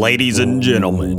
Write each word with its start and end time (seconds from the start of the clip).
Ladies 0.00 0.38
and 0.38 0.62
gentlemen, 0.62 1.18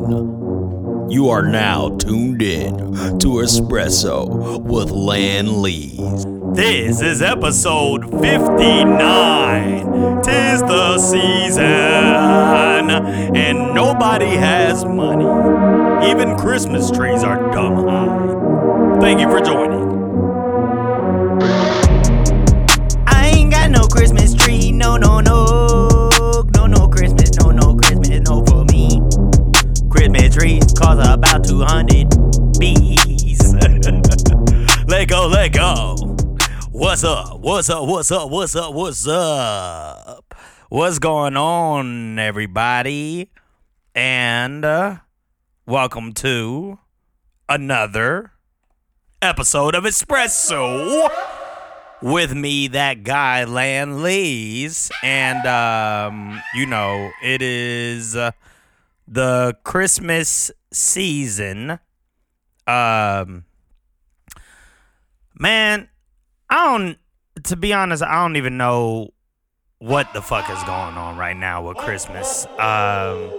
you 1.12 1.30
are 1.30 1.44
now 1.44 1.90
tuned 1.98 2.42
in 2.42 2.76
to 3.19 3.28
Espresso 3.28 4.60
with 4.60 4.90
Lan 4.90 5.62
Lees. 5.62 6.26
This 6.56 7.00
is 7.00 7.22
episode 7.22 8.09
59. 8.21 10.23
Tis 10.23 10.62
the 10.62 10.98
season, 10.98 11.64
and 11.64 12.88
nobody 13.76 14.26
has 14.26 14.84
money. 14.84 15.27
Even 16.09 16.36
Christmas 16.36 16.90
trees 16.90 17.23
are 17.23 17.52
dumb 17.52 17.88
high. 17.88 19.00
Thank 19.00 19.20
you 19.20 19.30
for 19.30 19.41
joining. 19.41 19.70
200 31.62 32.10
bees. 32.58 33.54
Let 34.88 35.08
go, 35.08 35.28
let 35.28 35.54
go. 35.54 35.96
What's 36.72 37.04
up? 37.04 37.40
What's 37.40 37.70
up? 37.70 37.88
What's 37.88 38.12
up? 38.12 38.32
What's 38.32 38.56
up? 38.56 38.74
What's 38.74 39.08
up? 39.08 40.34
What's 40.70 40.98
going 40.98 41.38
on, 41.38 42.18
everybody? 42.18 43.30
And 43.94 44.66
uh, 44.66 44.98
welcome 45.68 46.14
to 46.14 46.80
another 47.48 48.32
episode 49.22 49.76
of 49.76 49.84
Espresso 49.84 51.12
with 52.02 52.34
me, 52.34 52.70
that 52.70 53.04
guy, 53.04 53.44
Lan 53.44 54.02
Lees. 54.02 54.90
And, 55.04 55.46
um, 55.46 56.42
you 56.56 56.66
know, 56.66 57.12
it 57.22 57.44
is 57.44 58.16
uh, 58.16 58.32
the 59.08 59.56
Christmas 59.64 60.52
season. 60.72 61.80
Um, 62.67 63.45
man, 65.38 65.89
I 66.50 66.66
don't, 66.66 66.97
to 67.44 67.55
be 67.55 67.73
honest, 67.73 68.03
I 68.03 68.22
don't 68.22 68.36
even 68.36 68.58
know 68.58 69.13
what 69.80 70.13
the 70.13 70.22
fuck 70.22 70.50
is 70.50 70.63
going 70.63 70.95
on 70.95 71.17
right 71.17 71.36
now 71.36 71.67
with 71.67 71.78
Christmas. 71.78 72.45
Um, 72.59 73.31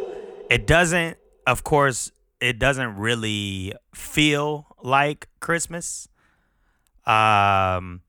it 0.51 0.67
doesn't, 0.67 1.17
of 1.47 1.63
course, 1.63 2.11
it 2.41 2.59
doesn't 2.59 2.97
really 2.97 3.73
feel 3.95 4.67
like 4.83 5.29
Christmas. 5.39 6.09
Um, 7.07 8.03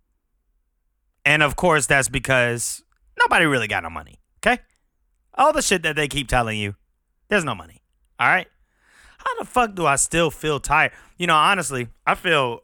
and 1.25 1.43
of 1.43 1.55
course, 1.55 1.85
that's 1.85 2.09
because 2.09 2.83
nobody 3.19 3.45
really 3.45 3.67
got 3.67 3.83
no 3.83 3.89
money. 3.89 4.19
Okay, 4.39 4.59
all 5.35 5.53
the 5.53 5.61
shit 5.61 5.83
that 5.83 5.95
they 5.95 6.07
keep 6.07 6.27
telling 6.27 6.57
you, 6.57 6.75
there's 7.29 7.45
no 7.45 7.55
money. 7.55 7.81
All 8.19 8.27
right, 8.27 8.47
how 9.25 9.39
the 9.39 9.45
fuck 9.45 9.75
do 9.75 9.85
I 9.85 9.95
still 9.95 10.31
feel 10.31 10.59
tired? 10.59 10.91
You 11.17 11.27
know, 11.27 11.35
honestly, 11.35 11.87
I 12.05 12.15
feel 12.15 12.61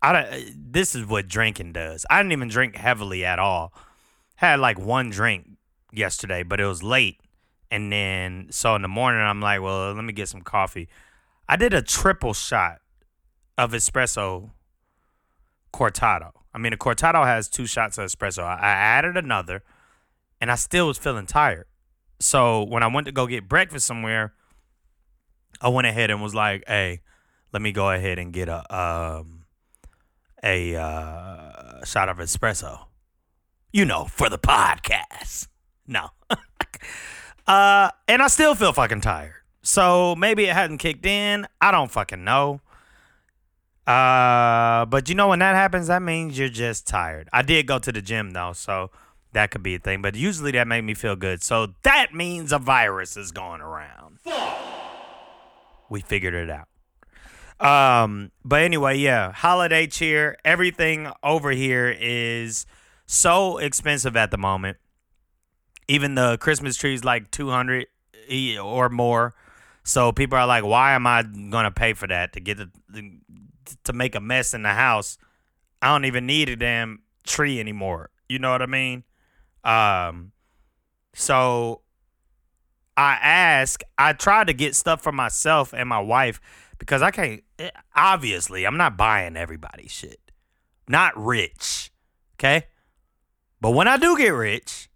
I 0.00 0.12
don't, 0.12 0.72
this 0.72 0.94
is 0.94 1.06
what 1.06 1.28
drinking 1.28 1.72
does. 1.72 2.04
I 2.10 2.18
didn't 2.18 2.32
even 2.32 2.48
drink 2.48 2.76
heavily 2.76 3.24
at 3.24 3.38
all. 3.38 3.72
Had 4.36 4.58
like 4.58 4.78
one 4.78 5.10
drink 5.10 5.48
yesterday, 5.92 6.42
but 6.42 6.60
it 6.60 6.66
was 6.66 6.82
late. 6.82 7.20
And 7.70 7.92
then 7.92 8.48
so 8.50 8.74
in 8.74 8.82
the 8.82 8.88
morning 8.88 9.20
I'm 9.20 9.40
like, 9.40 9.60
well, 9.62 9.92
let 9.94 10.04
me 10.04 10.12
get 10.12 10.28
some 10.28 10.42
coffee. 10.42 10.88
I 11.48 11.56
did 11.56 11.72
a 11.72 11.82
triple 11.82 12.34
shot 12.34 12.78
of 13.56 13.72
espresso 13.72 14.50
cortado. 15.72 16.32
I 16.54 16.58
mean, 16.58 16.72
a 16.72 16.76
cortado 16.76 17.24
has 17.24 17.48
two 17.48 17.66
shots 17.66 17.98
of 17.98 18.06
espresso. 18.06 18.42
I, 18.42 18.54
I 18.54 18.70
added 18.70 19.16
another, 19.16 19.62
and 20.40 20.50
I 20.50 20.56
still 20.56 20.86
was 20.86 20.98
feeling 20.98 21.26
tired. 21.26 21.66
So 22.20 22.62
when 22.62 22.82
I 22.82 22.88
went 22.88 23.06
to 23.06 23.12
go 23.12 23.26
get 23.26 23.48
breakfast 23.48 23.86
somewhere, 23.86 24.34
I 25.60 25.68
went 25.68 25.86
ahead 25.86 26.10
and 26.10 26.22
was 26.22 26.34
like, 26.34 26.64
"Hey, 26.66 27.00
let 27.52 27.62
me 27.62 27.72
go 27.72 27.90
ahead 27.90 28.18
and 28.18 28.32
get 28.32 28.48
a 28.48 28.74
um 28.74 29.44
a 30.42 30.76
uh, 30.76 31.84
shot 31.84 32.08
of 32.08 32.18
espresso." 32.18 32.86
You 33.72 33.84
know, 33.84 34.04
for 34.04 34.28
the 34.28 34.38
podcast. 34.38 35.48
No. 35.86 36.08
uh, 37.46 37.90
and 38.06 38.22
I 38.22 38.28
still 38.28 38.54
feel 38.54 38.72
fucking 38.72 39.00
tired. 39.00 39.34
So 39.62 40.14
maybe 40.16 40.44
it 40.44 40.54
hadn't 40.54 40.78
kicked 40.78 41.06
in. 41.06 41.46
I 41.60 41.70
don't 41.70 41.90
fucking 41.90 42.22
know. 42.24 42.60
Uh, 43.86 44.84
but 44.86 45.08
you 45.08 45.14
know 45.14 45.28
when 45.28 45.40
that 45.40 45.54
happens, 45.54 45.88
that 45.88 46.02
means 46.02 46.38
you're 46.38 46.48
just 46.48 46.86
tired. 46.86 47.28
I 47.32 47.42
did 47.42 47.66
go 47.66 47.78
to 47.78 47.90
the 47.90 48.02
gym 48.02 48.30
though, 48.30 48.52
so 48.52 48.90
that 49.32 49.50
could 49.50 49.62
be 49.62 49.74
a 49.74 49.78
thing. 49.78 50.02
But 50.02 50.14
usually 50.14 50.52
that 50.52 50.68
made 50.68 50.82
me 50.82 50.94
feel 50.94 51.16
good. 51.16 51.42
So 51.42 51.74
that 51.82 52.14
means 52.14 52.52
a 52.52 52.58
virus 52.58 53.16
is 53.16 53.32
going 53.32 53.60
around. 53.60 54.18
We 55.92 56.00
figured 56.00 56.34
it 56.34 56.50
out. 56.50 56.68
Um, 57.60 58.32
but 58.44 58.62
anyway, 58.62 58.98
yeah, 58.98 59.32
holiday 59.32 59.86
cheer. 59.86 60.36
Everything 60.44 61.12
over 61.22 61.50
here 61.50 61.94
is 62.00 62.66
so 63.06 63.58
expensive 63.58 64.16
at 64.16 64.30
the 64.30 64.38
moment. 64.38 64.78
Even 65.86 66.14
the 66.14 66.38
Christmas 66.38 66.76
trees 66.76 67.04
like 67.04 67.30
two 67.30 67.50
hundred 67.50 67.86
or 68.60 68.88
more. 68.88 69.34
So 69.84 70.12
people 70.12 70.38
are 70.38 70.46
like, 70.46 70.64
"Why 70.64 70.94
am 70.94 71.06
I 71.06 71.22
gonna 71.22 71.70
pay 71.70 71.92
for 71.92 72.06
that 72.06 72.32
to 72.32 72.40
get 72.40 72.56
the, 72.56 72.70
the 72.88 73.12
to 73.84 73.92
make 73.92 74.14
a 74.14 74.20
mess 74.20 74.54
in 74.54 74.62
the 74.62 74.70
house. 74.70 75.18
I 75.80 75.88
don't 75.88 76.04
even 76.04 76.26
need 76.26 76.48
a 76.48 76.56
damn 76.56 77.02
tree 77.24 77.60
anymore. 77.60 78.10
You 78.28 78.38
know 78.38 78.50
what 78.50 78.62
I 78.62 78.66
mean? 78.66 79.04
Um, 79.64 80.32
so 81.14 81.81
I 82.96 83.18
ask, 83.22 83.82
I 83.96 84.12
try 84.12 84.44
to 84.44 84.52
get 84.52 84.74
stuff 84.76 85.02
for 85.02 85.12
myself 85.12 85.72
and 85.72 85.88
my 85.88 86.00
wife 86.00 86.40
because 86.78 87.02
I 87.02 87.10
can't, 87.10 87.42
obviously, 87.94 88.66
I'm 88.66 88.76
not 88.76 88.96
buying 88.96 89.36
everybody's 89.36 89.92
shit. 89.92 90.20
Not 90.88 91.16
rich. 91.16 91.90
Okay? 92.36 92.66
But 93.60 93.70
when 93.70 93.88
I 93.88 93.96
do 93.96 94.16
get 94.16 94.30
rich, 94.30 94.90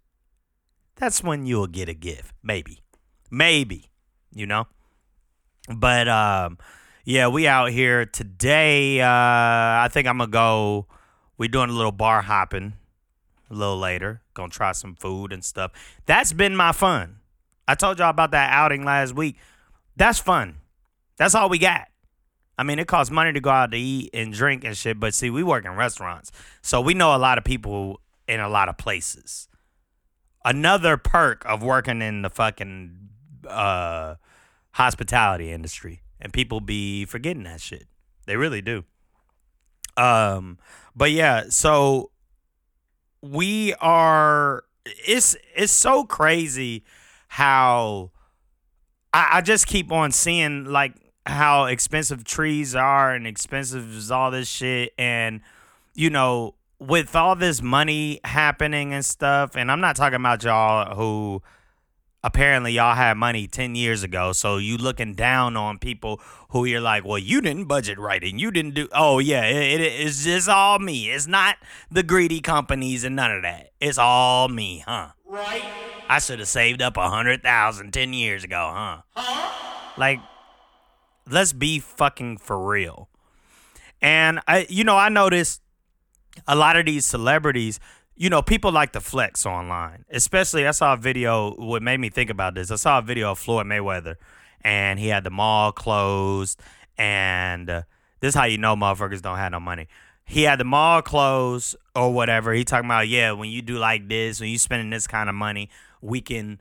that's 0.95 1.23
when 1.23 1.45
you'll 1.45 1.67
get 1.67 1.89
a 1.89 1.93
gift. 1.93 2.35
Maybe. 2.43 2.83
Maybe. 3.31 3.89
You 4.33 4.45
know? 4.45 4.67
But, 5.73 6.07
um, 6.07 6.57
yeah, 7.07 7.29
we 7.29 7.47
out 7.47 7.71
here 7.71 8.05
today. 8.05 8.99
Uh, 8.99 9.07
I 9.07 9.87
think 9.89 10.07
I'm 10.07 10.17
gonna 10.17 10.29
go. 10.29 10.87
We 11.37 11.47
doing 11.47 11.69
a 11.69 11.73
little 11.73 11.93
bar 11.93 12.21
hopping 12.21 12.73
a 13.49 13.53
little 13.53 13.77
later. 13.77 14.21
Gonna 14.33 14.49
try 14.49 14.73
some 14.73 14.93
food 14.95 15.31
and 15.31 15.41
stuff. 15.41 15.71
That's 16.05 16.33
been 16.33 16.53
my 16.53 16.73
fun. 16.73 17.16
I 17.67 17.75
told 17.75 17.99
y'all 17.99 18.09
about 18.09 18.31
that 18.31 18.51
outing 18.51 18.83
last 18.83 19.15
week. 19.15 19.37
That's 19.95 20.19
fun. 20.19 20.57
That's 21.17 21.35
all 21.35 21.49
we 21.49 21.57
got. 21.57 21.87
I 22.57 22.63
mean, 22.63 22.79
it 22.79 22.87
costs 22.87 23.11
money 23.11 23.33
to 23.33 23.39
go 23.39 23.49
out 23.49 23.71
to 23.71 23.77
eat 23.77 24.09
and 24.13 24.33
drink 24.33 24.63
and 24.63 24.75
shit, 24.75 24.99
but 24.99 25.13
see, 25.13 25.29
we 25.29 25.43
work 25.43 25.65
in 25.65 25.75
restaurants, 25.75 26.31
so 26.61 26.81
we 26.81 26.93
know 26.95 27.15
a 27.15 27.17
lot 27.17 27.37
of 27.37 27.43
people 27.43 28.01
in 28.27 28.39
a 28.39 28.49
lot 28.49 28.67
of 28.67 28.77
places. 28.77 29.47
Another 30.43 30.97
perk 30.97 31.45
of 31.45 31.61
working 31.61 32.01
in 32.01 32.23
the 32.23 32.29
fucking 32.29 33.09
uh, 33.47 34.15
hospitality 34.71 35.51
industry 35.51 36.01
and 36.19 36.33
people 36.33 36.59
be 36.59 37.05
forgetting 37.05 37.43
that 37.43 37.61
shit. 37.61 37.87
They 38.25 38.35
really 38.37 38.61
do. 38.61 38.85
Um, 39.95 40.57
but 40.95 41.11
yeah, 41.11 41.45
so 41.49 42.11
we 43.21 43.73
are. 43.75 44.63
It's 44.85 45.35
it's 45.55 45.73
so 45.73 46.05
crazy 46.05 46.83
how 47.27 48.11
I, 49.13 49.29
I 49.33 49.41
just 49.41 49.67
keep 49.67 49.91
on 49.91 50.11
seeing 50.11 50.65
like 50.65 50.93
how 51.25 51.65
expensive 51.65 52.23
trees 52.23 52.75
are 52.75 53.13
and 53.13 53.27
expensive 53.27 53.95
is 53.95 54.11
all 54.11 54.31
this 54.31 54.47
shit. 54.47 54.93
And 54.97 55.41
you 55.93 56.09
know 56.09 56.55
with 56.79 57.15
all 57.15 57.35
this 57.35 57.61
money 57.61 58.19
happening 58.23 58.93
and 58.93 59.03
stuff 59.03 59.55
and 59.55 59.71
I'm 59.71 59.81
not 59.81 59.95
talking 59.95 60.17
about 60.17 60.43
y'all 60.43 60.95
who 60.95 61.41
apparently 62.23 62.73
y'all 62.73 62.95
had 62.95 63.15
money 63.15 63.47
10 63.47 63.75
years 63.75 64.03
ago 64.03 64.31
so 64.31 64.57
you 64.57 64.75
looking 64.77 65.13
down 65.13 65.55
on 65.55 65.77
people 65.77 66.19
who 66.49 66.65
you're 66.65 66.81
like 66.81 67.05
well 67.05 67.17
you 67.17 67.41
didn't 67.41 67.65
budget 67.65 67.99
right 67.99 68.23
and 68.23 68.41
you 68.41 68.49
didn't 68.49 68.73
do 68.73 68.87
oh 68.91 69.19
yeah 69.19 69.45
it, 69.45 69.79
it, 69.79 70.01
it's 70.01 70.23
just 70.23 70.49
all 70.49 70.79
me. 70.79 71.09
It's 71.09 71.27
not 71.27 71.57
the 71.91 72.03
greedy 72.03 72.39
companies 72.39 73.03
and 73.03 73.15
none 73.15 73.31
of 73.31 73.43
that. 73.43 73.71
It's 73.79 73.97
all 73.97 74.49
me 74.49 74.83
huh? 74.85 75.09
Right. 75.25 75.63
I 76.09 76.19
should 76.19 76.39
have 76.39 76.47
saved 76.47 76.81
up 76.81 76.97
a 76.97 77.09
hundred 77.09 77.43
thousand 77.43 77.93
10 77.93 78.13
years 78.13 78.43
ago 78.43 78.71
huh? 78.73 79.01
Huh? 79.15 79.93
Like 79.97 80.19
let's 81.29 81.53
be 81.53 81.79
fucking 81.79 82.37
for 82.37 82.59
real. 82.59 83.09
And 84.01 84.39
i 84.47 84.65
you 84.69 84.83
know 84.83 84.97
i 84.97 85.09
noticed 85.09 85.61
a 86.47 86.55
lot 86.55 86.75
of 86.75 86.85
these 86.85 87.05
celebrities 87.05 87.79
you 88.17 88.29
know, 88.29 88.41
people 88.41 88.71
like 88.71 88.91
to 88.93 88.99
flex 88.99 89.45
online. 89.45 90.03
Especially, 90.09 90.67
I 90.67 90.71
saw 90.71 90.93
a 90.93 90.97
video. 90.97 91.53
What 91.55 91.83
made 91.83 91.99
me 91.99 92.09
think 92.09 92.29
about 92.29 92.55
this? 92.55 92.71
I 92.71 92.75
saw 92.75 92.99
a 92.99 93.01
video 93.01 93.31
of 93.31 93.39
Floyd 93.39 93.67
Mayweather, 93.67 94.15
and 94.61 94.99
he 94.99 95.07
had 95.07 95.23
the 95.23 95.29
mall 95.29 95.71
closed. 95.71 96.59
And 96.97 97.69
uh, 97.69 97.81
this 98.19 98.29
is 98.29 98.35
how 98.35 98.45
you 98.45 98.57
know 98.57 98.75
motherfuckers 98.75 99.21
don't 99.21 99.37
have 99.37 99.51
no 99.51 99.59
money. 99.59 99.87
He 100.25 100.43
had 100.43 100.59
the 100.59 100.65
mall 100.65 101.01
closed 101.01 101.75
or 101.95 102.11
whatever. 102.11 102.53
He 102.53 102.65
talking 102.65 102.87
about 102.87 103.07
yeah, 103.07 103.31
when 103.31 103.49
you 103.49 103.61
do 103.61 103.77
like 103.77 104.09
this, 104.09 104.41
when 104.41 104.49
you 104.49 104.57
spending 104.57 104.89
this 104.89 105.07
kind 105.07 105.29
of 105.29 105.35
money, 105.35 105.69
we 106.01 106.21
can. 106.21 106.59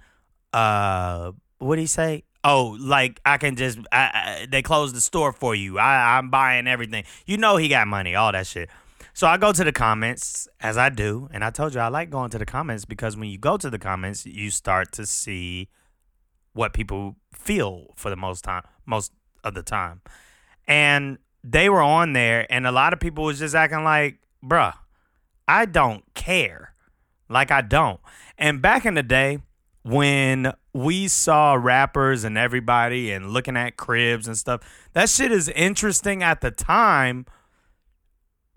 Uh, 0.52 1.32
what 1.59 1.76
did 1.76 1.82
he 1.82 1.87
say? 1.87 2.23
oh, 2.47 2.76
like 2.81 3.20
I 3.26 3.37
can 3.37 3.56
just 3.56 3.79
I, 3.93 3.99
I, 4.43 4.47
they 4.49 4.62
closed 4.62 4.94
the 4.94 5.00
store 5.00 5.32
for 5.32 5.55
you. 5.55 5.79
I, 5.79 6.17
I'm 6.17 6.31
buying 6.31 6.67
everything. 6.67 7.05
You 7.26 7.37
know 7.37 7.56
he 7.56 7.69
got 7.69 7.88
money, 7.88 8.14
all 8.14 8.32
that 8.32 8.47
shit. 8.47 8.70
So 9.16 9.26
I 9.26 9.38
go 9.38 9.50
to 9.50 9.64
the 9.64 9.72
comments 9.72 10.46
as 10.60 10.76
I 10.76 10.90
do, 10.90 11.30
and 11.32 11.42
I 11.42 11.48
told 11.48 11.72
you 11.72 11.80
I 11.80 11.88
like 11.88 12.10
going 12.10 12.28
to 12.32 12.38
the 12.38 12.44
comments 12.44 12.84
because 12.84 13.16
when 13.16 13.30
you 13.30 13.38
go 13.38 13.56
to 13.56 13.70
the 13.70 13.78
comments, 13.78 14.26
you 14.26 14.50
start 14.50 14.92
to 14.92 15.06
see 15.06 15.70
what 16.52 16.74
people 16.74 17.16
feel 17.32 17.94
for 17.96 18.10
the 18.10 18.16
most 18.16 18.44
time, 18.44 18.64
most 18.84 19.12
of 19.42 19.54
the 19.54 19.62
time. 19.62 20.02
And 20.68 21.16
they 21.42 21.70
were 21.70 21.80
on 21.80 22.12
there, 22.12 22.46
and 22.50 22.66
a 22.66 22.70
lot 22.70 22.92
of 22.92 23.00
people 23.00 23.24
was 23.24 23.38
just 23.38 23.54
acting 23.54 23.84
like, 23.84 24.18
bruh, 24.44 24.74
I 25.48 25.64
don't 25.64 26.04
care. 26.12 26.74
Like 27.26 27.50
I 27.50 27.62
don't. 27.62 28.00
And 28.36 28.60
back 28.60 28.84
in 28.84 28.92
the 28.92 29.02
day, 29.02 29.38
when 29.82 30.52
we 30.74 31.08
saw 31.08 31.54
rappers 31.54 32.22
and 32.22 32.36
everybody 32.36 33.12
and 33.12 33.30
looking 33.30 33.56
at 33.56 33.78
cribs 33.78 34.28
and 34.28 34.36
stuff, 34.36 34.60
that 34.92 35.08
shit 35.08 35.32
is 35.32 35.48
interesting 35.48 36.22
at 36.22 36.42
the 36.42 36.50
time 36.50 37.24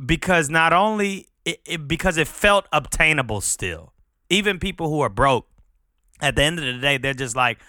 because 0.04 0.50
not 0.50 0.74
only 0.74 1.28
it, 1.46 1.62
it, 1.66 1.88
because 1.88 2.18
it 2.18 2.28
felt 2.28 2.68
obtainable 2.72 3.42
still. 3.42 3.94
Even 4.30 4.60
people 4.60 4.90
who 4.90 5.02
are 5.02 5.10
broke, 5.10 5.48
at 6.22 6.36
the 6.36 6.44
end 6.44 6.60
of 6.60 6.66
the 6.66 6.80
day, 6.80 6.98
they're 6.98 7.14
just 7.14 7.36
like, 7.36 7.60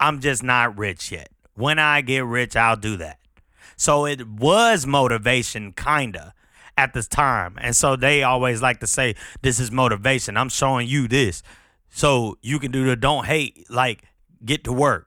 I'm 0.00 0.20
just 0.20 0.42
not 0.42 0.76
rich 0.78 1.12
yet. 1.12 1.30
When 1.54 1.78
I 1.78 2.00
get 2.00 2.24
rich, 2.24 2.56
I'll 2.56 2.76
do 2.76 2.96
that. 2.96 3.18
So 3.76 4.06
it 4.06 4.26
was 4.26 4.86
motivation, 4.86 5.72
kinda, 5.72 6.34
at 6.76 6.94
the 6.94 7.02
time. 7.02 7.56
And 7.60 7.76
so 7.76 7.96
they 7.96 8.22
always 8.22 8.62
like 8.62 8.80
to 8.80 8.86
say, 8.86 9.14
This 9.42 9.60
is 9.60 9.70
motivation. 9.70 10.36
I'm 10.36 10.48
showing 10.48 10.88
you 10.88 11.06
this. 11.08 11.42
So 11.90 12.38
you 12.42 12.58
can 12.58 12.70
do 12.70 12.84
the 12.84 12.96
don't 12.96 13.26
hate, 13.26 13.70
like 13.70 14.04
get 14.44 14.64
to 14.64 14.72
work. 14.72 15.06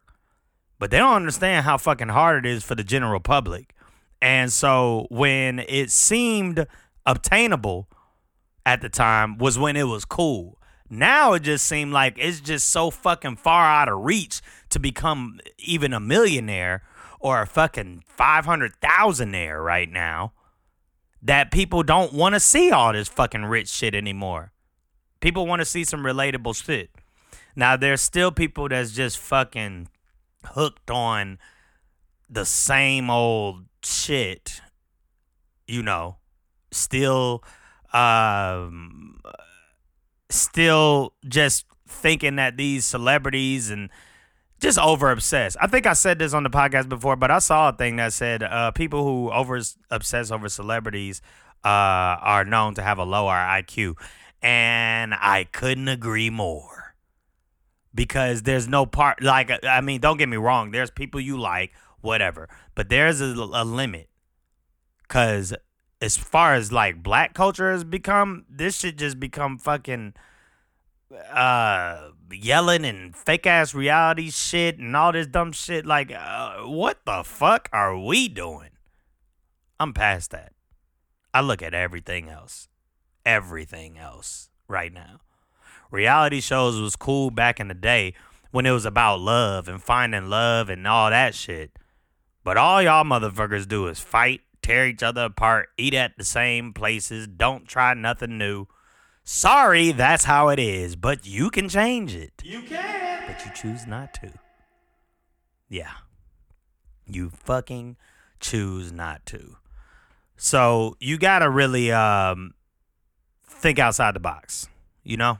But 0.80 0.90
they 0.90 0.98
don't 0.98 1.14
understand 1.14 1.66
how 1.66 1.78
fucking 1.78 2.10
hard 2.10 2.46
it 2.46 2.50
is 2.50 2.64
for 2.64 2.76
the 2.76 2.84
general 2.84 3.20
public. 3.20 3.74
And 4.22 4.52
so 4.54 5.08
when 5.10 5.60
it 5.60 5.90
seemed 5.90 6.68
obtainable 7.06 7.88
at 8.66 8.82
the 8.82 8.90
time 8.90 9.38
was 9.38 9.58
when 9.58 9.76
it 9.76 9.88
was 9.88 10.06
cool. 10.06 10.60
Now 10.90 11.34
it 11.34 11.44
just 11.44 11.66
seemed 11.66 11.94
like 11.94 12.16
it's 12.18 12.42
just 12.42 12.70
so 12.70 12.92
fucking 12.92 13.38
far 13.38 13.66
out 13.66 13.90
of 13.90 14.04
reach 14.04 14.42
to 14.70 14.80
become 14.80 15.40
even 15.58 15.94
a 15.94 16.00
millionaire 16.00 16.84
or 17.20 17.42
a 17.42 17.48
fucking 17.48 18.04
500,000aire 18.08 19.64
right 19.64 19.90
now 19.90 20.34
that 21.22 21.52
people 21.52 21.84
don't 21.84 22.14
want 22.14 22.34
to 22.34 22.40
see 22.40 22.72
all 22.72 22.94
this 22.94 23.08
fucking 23.08 23.46
rich 23.46 23.70
shit 23.70 23.96
anymore. 23.96 24.52
People 25.22 25.46
want 25.46 25.62
to 25.62 25.66
see 25.66 25.84
some 25.84 26.02
relatable 26.02 26.56
shit. 26.62 26.90
Now 27.56 27.78
there's 27.78 28.02
still 28.02 28.32
people 28.32 28.70
that's 28.70 28.92
just 28.92 29.18
fucking 29.18 29.88
hooked 30.44 30.90
on 30.90 31.38
the 32.30 32.46
same 32.46 33.10
old 33.10 33.66
shit, 33.84 34.62
you 35.68 35.84
know, 35.84 36.18
still 36.72 37.44
um 37.94 39.20
still 40.30 41.14
just 41.28 41.66
thinking 41.88 42.38
that 42.38 42.58
these 42.58 42.86
celebrities 42.86 43.70
and 43.70 43.90
just 44.62 44.78
over 44.78 45.12
obsessed. 45.12 45.58
I 45.60 45.68
think 45.68 45.86
I 45.88 45.94
said 45.94 46.20
this 46.20 46.34
on 46.34 46.44
the 46.44 46.50
podcast 46.50 46.88
before, 46.88 47.16
but 47.16 47.32
I 47.32 47.40
saw 47.40 47.70
a 47.70 47.74
thing 47.74 47.98
that 47.98 48.14
said 48.14 48.44
uh, 48.44 48.72
people 48.72 49.04
who 49.04 49.32
over 49.32 49.60
obsess 49.90 50.32
over 50.32 50.48
celebrities 50.50 51.22
uh, 51.66 51.68
are 51.68 52.46
known 52.46 52.76
to 52.76 52.82
have 52.84 53.00
a 53.00 53.04
lower 53.04 53.34
IQ, 53.34 53.96
and 54.42 55.14
I 55.14 55.48
couldn't 55.52 55.88
agree 55.88 56.30
more. 56.30 56.96
Because 57.94 58.44
there's 58.44 58.70
no 58.70 58.86
part 58.86 59.22
like 59.22 59.52
I 59.66 59.82
mean, 59.82 60.00
don't 60.00 60.18
get 60.18 60.30
me 60.30 60.38
wrong. 60.38 60.72
There's 60.72 60.90
people 60.90 61.20
you 61.20 61.38
like, 61.38 61.74
whatever, 62.02 62.50
but 62.76 62.90
there's 62.90 63.22
a, 63.22 63.34
a 63.34 63.64
limit. 63.66 64.10
Cause 65.08 65.54
as 66.02 66.18
far 66.18 66.56
as 66.56 66.72
like 66.72 67.04
black 67.04 67.34
culture 67.34 67.72
has 67.72 67.84
become, 67.84 68.46
this 68.50 68.80
should 68.80 68.98
just 68.98 69.20
become 69.20 69.58
fucking 69.58 70.14
uh 71.34 72.10
yelling 72.32 72.86
and 72.86 73.14
fake 73.14 73.46
ass 73.46 73.74
reality 73.74 74.30
shit 74.30 74.80
and 74.80 74.96
all 74.96 75.12
this 75.12 75.28
dumb 75.28 75.52
shit. 75.52 75.86
Like, 75.86 76.12
uh, 76.12 76.60
what 76.60 77.00
the 77.06 77.24
fuck 77.24 77.70
are 77.74 77.98
we 77.98 78.28
doing? 78.28 78.70
I'm 79.80 79.94
past 79.94 80.32
that. 80.32 80.54
I 81.34 81.42
look 81.42 81.62
at 81.62 81.74
everything 81.74 82.30
else, 82.30 82.68
everything 83.26 83.98
else 83.98 84.50
right 84.68 84.94
now. 84.94 85.20
Reality 85.92 86.40
shows 86.40 86.80
was 86.80 86.96
cool 86.96 87.32
back 87.32 87.60
in 87.60 87.68
the 87.68 87.74
day 87.74 88.14
when 88.52 88.66
it 88.66 88.72
was 88.72 88.86
about 88.86 89.20
love 89.20 89.68
and 89.68 89.82
finding 89.82 90.28
love 90.28 90.70
and 90.70 90.88
all 90.88 91.10
that 91.10 91.36
shit. 91.36 91.72
But 92.44 92.58
all 92.58 92.82
y'all 92.82 93.04
motherfuckers 93.04 93.68
do 93.68 93.88
is 93.88 94.00
fight, 94.00 94.42
tear 94.62 94.88
each 94.88 95.04
other 95.04 95.26
apart, 95.26 95.70
eat 95.78 95.94
at 95.94 96.18
the 96.18 96.24
same 96.24 96.74
places, 96.74 97.28
don't 97.28 97.68
try 97.68 97.94
nothing 97.94 98.38
new. 98.38 98.68
Sorry, 99.24 99.92
that's 99.92 100.24
how 100.24 100.50
it 100.50 100.60
is, 100.60 100.96
but 100.96 101.26
you 101.26 101.50
can 101.50 101.70
change 101.70 102.16
it. 102.16 102.34
You 102.44 102.64
can. 102.64 103.24
But 103.28 103.46
you 103.46 103.52
choose 103.54 103.86
not 103.86 104.14
to. 104.16 104.32
Yeah. 105.70 105.92
You 107.06 107.30
fucking 107.30 107.98
choose 108.40 108.92
not 108.92 109.26
to. 109.28 109.58
So 110.36 110.98
you 111.00 111.20
gotta 111.20 111.50
really 111.50 111.92
um 111.92 112.56
think 113.46 113.78
outside 113.78 114.16
the 114.16 114.20
box, 114.20 114.68
you 115.04 115.18
know? 115.18 115.38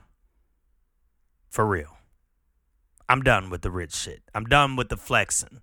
For 1.50 1.66
real. 1.66 1.96
I'm 3.08 3.22
done 3.22 3.50
with 3.50 3.62
the 3.62 3.70
rich 3.70 3.94
shit. 3.94 4.22
I'm 4.32 4.44
done 4.44 4.76
with 4.76 4.88
the 4.88 4.96
flexing. 4.96 5.60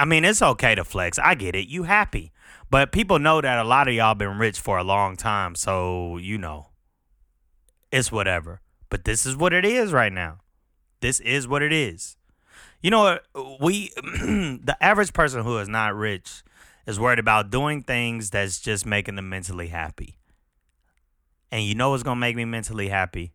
I 0.00 0.06
mean, 0.06 0.24
it's 0.24 0.40
okay 0.40 0.74
to 0.74 0.82
flex. 0.82 1.18
I 1.18 1.34
get 1.34 1.54
it. 1.54 1.68
You 1.68 1.82
happy. 1.82 2.32
But 2.70 2.90
people 2.90 3.18
know 3.18 3.42
that 3.42 3.58
a 3.58 3.64
lot 3.64 3.86
of 3.86 3.92
y'all 3.92 4.14
been 4.14 4.38
rich 4.38 4.58
for 4.58 4.78
a 4.78 4.82
long 4.82 5.14
time, 5.14 5.54
so 5.54 6.16
you 6.16 6.38
know. 6.38 6.68
It's 7.92 8.10
whatever. 8.10 8.62
But 8.88 9.04
this 9.04 9.26
is 9.26 9.36
what 9.36 9.52
it 9.52 9.66
is 9.66 9.92
right 9.92 10.12
now. 10.12 10.38
This 11.00 11.20
is 11.20 11.46
what 11.46 11.60
it 11.60 11.70
is. 11.70 12.16
You 12.80 12.90
know? 12.90 13.18
We 13.60 13.92
the 13.96 14.74
average 14.80 15.12
person 15.12 15.42
who 15.42 15.58
is 15.58 15.68
not 15.68 15.94
rich 15.94 16.44
is 16.86 16.98
worried 16.98 17.18
about 17.18 17.50
doing 17.50 17.82
things 17.82 18.30
that's 18.30 18.58
just 18.58 18.86
making 18.86 19.16
them 19.16 19.28
mentally 19.28 19.68
happy. 19.68 20.16
And 21.52 21.62
you 21.62 21.74
know 21.74 21.90
what's 21.90 22.04
gonna 22.04 22.18
make 22.18 22.36
me 22.36 22.46
mentally 22.46 22.88
happy? 22.88 23.34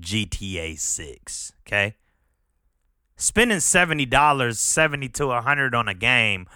GTA 0.00 0.76
6. 0.76 1.52
Okay? 1.64 1.94
Spending 3.20 3.58
$70, 3.58 4.56
70 4.56 5.08
to 5.08 5.24
a 5.24 5.28
100 5.28 5.74
on 5.74 5.88
a 5.88 5.94
game 5.94 6.46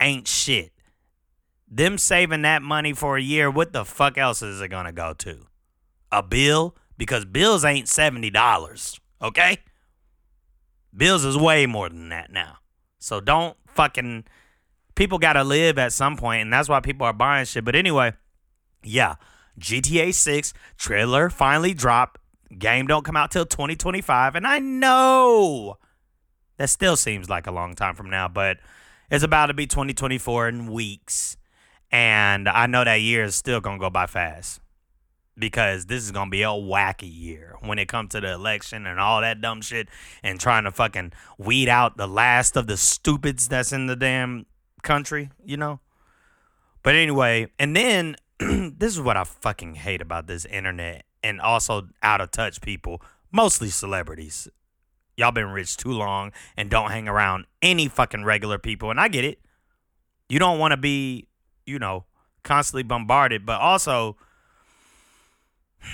ain't 0.00 0.28
shit. 0.28 0.70
Them 1.68 1.98
saving 1.98 2.42
that 2.42 2.62
money 2.62 2.92
for 2.92 3.16
a 3.16 3.22
year, 3.22 3.50
what 3.50 3.72
the 3.72 3.84
fuck 3.84 4.16
else 4.16 4.40
is 4.40 4.60
it 4.60 4.68
gonna 4.68 4.92
go 4.92 5.14
to? 5.14 5.46
A 6.12 6.22
bill? 6.22 6.76
Because 6.96 7.24
bills 7.24 7.64
ain't 7.64 7.88
$70, 7.88 9.00
okay? 9.20 9.58
Bills 10.96 11.24
is 11.24 11.36
way 11.36 11.66
more 11.66 11.88
than 11.88 12.10
that 12.10 12.30
now. 12.30 12.58
So 13.00 13.20
don't 13.20 13.56
fucking 13.66 14.24
people 14.94 15.18
gotta 15.18 15.42
live 15.42 15.76
at 15.76 15.92
some 15.92 16.16
point, 16.16 16.42
and 16.42 16.52
that's 16.52 16.68
why 16.68 16.78
people 16.78 17.04
are 17.04 17.12
buying 17.12 17.46
shit. 17.46 17.64
But 17.64 17.74
anyway, 17.74 18.12
yeah. 18.84 19.16
GTA 19.58 20.14
6 20.14 20.54
trailer 20.78 21.30
finally 21.30 21.74
dropped. 21.74 22.20
Game 22.56 22.86
don't 22.86 23.04
come 23.04 23.16
out 23.16 23.32
till 23.32 23.46
2025, 23.46 24.36
and 24.36 24.46
I 24.46 24.60
know 24.60 25.78
that 26.62 26.68
still 26.68 26.96
seems 26.96 27.28
like 27.28 27.48
a 27.48 27.50
long 27.50 27.74
time 27.74 27.96
from 27.96 28.08
now, 28.08 28.28
but 28.28 28.58
it's 29.10 29.24
about 29.24 29.46
to 29.46 29.52
be 29.52 29.66
2024 29.66 30.48
in 30.48 30.70
weeks. 30.70 31.36
And 31.90 32.48
I 32.48 32.66
know 32.66 32.84
that 32.84 33.00
year 33.00 33.24
is 33.24 33.34
still 33.34 33.60
going 33.60 33.80
to 33.80 33.80
go 33.80 33.90
by 33.90 34.06
fast 34.06 34.60
because 35.36 35.86
this 35.86 36.04
is 36.04 36.12
going 36.12 36.28
to 36.28 36.30
be 36.30 36.42
a 36.42 36.50
wacky 36.50 37.12
year 37.12 37.56
when 37.62 37.80
it 37.80 37.88
comes 37.88 38.10
to 38.10 38.20
the 38.20 38.30
election 38.30 38.86
and 38.86 39.00
all 39.00 39.22
that 39.22 39.40
dumb 39.40 39.60
shit 39.60 39.88
and 40.22 40.38
trying 40.38 40.62
to 40.62 40.70
fucking 40.70 41.12
weed 41.36 41.68
out 41.68 41.96
the 41.96 42.06
last 42.06 42.56
of 42.56 42.68
the 42.68 42.76
stupids 42.76 43.48
that's 43.48 43.72
in 43.72 43.88
the 43.88 43.96
damn 43.96 44.46
country, 44.84 45.30
you 45.44 45.56
know? 45.56 45.80
But 46.84 46.94
anyway, 46.94 47.48
and 47.58 47.74
then 47.74 48.14
this 48.38 48.94
is 48.94 49.00
what 49.00 49.16
I 49.16 49.24
fucking 49.24 49.74
hate 49.74 50.00
about 50.00 50.28
this 50.28 50.44
internet 50.44 51.06
and 51.24 51.40
also 51.40 51.88
out 52.04 52.20
of 52.20 52.30
touch 52.30 52.60
people, 52.60 53.02
mostly 53.32 53.68
celebrities 53.68 54.48
y'all 55.16 55.32
been 55.32 55.50
rich 55.50 55.76
too 55.76 55.92
long 55.92 56.32
and 56.56 56.70
don't 56.70 56.90
hang 56.90 57.08
around 57.08 57.46
any 57.60 57.88
fucking 57.88 58.24
regular 58.24 58.58
people. 58.58 58.90
And 58.90 59.00
I 59.00 59.08
get 59.08 59.24
it. 59.24 59.40
You 60.28 60.38
don't 60.38 60.58
want 60.58 60.72
to 60.72 60.76
be, 60.76 61.28
you 61.66 61.78
know, 61.78 62.04
constantly 62.42 62.82
bombarded, 62.82 63.44
but 63.44 63.60
also, 63.60 64.16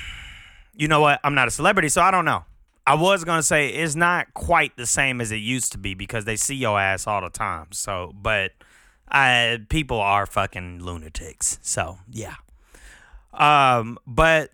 you 0.75 0.89
know 0.89 1.01
what? 1.01 1.21
I'm 1.25 1.35
not 1.35 1.49
a 1.49 1.51
celebrity, 1.51 1.89
so 1.89 2.03
I 2.03 2.11
don't 2.11 2.25
know. 2.25 2.45
I 2.87 2.95
was 2.95 3.23
gonna 3.23 3.43
say 3.43 3.69
it's 3.69 3.95
not 3.95 4.33
quite 4.33 4.75
the 4.79 4.87
same 4.87 5.21
as 5.21 5.31
it 5.31 5.37
used 5.37 5.73
to 5.73 5.79
be 5.79 5.93
because 5.93 6.25
they 6.25 6.37
see 6.37 6.55
your 6.55 6.81
ass 6.81 7.07
all 7.07 7.21
the 7.21 7.29
time. 7.29 7.67
So, 7.71 8.15
but 8.15 8.53
I 9.07 9.59
people 9.69 10.01
are 10.01 10.25
fucking 10.25 10.83
lunatics. 10.83 11.59
So 11.61 11.99
yeah. 12.11 12.37
Um, 13.35 13.99
but 14.07 14.53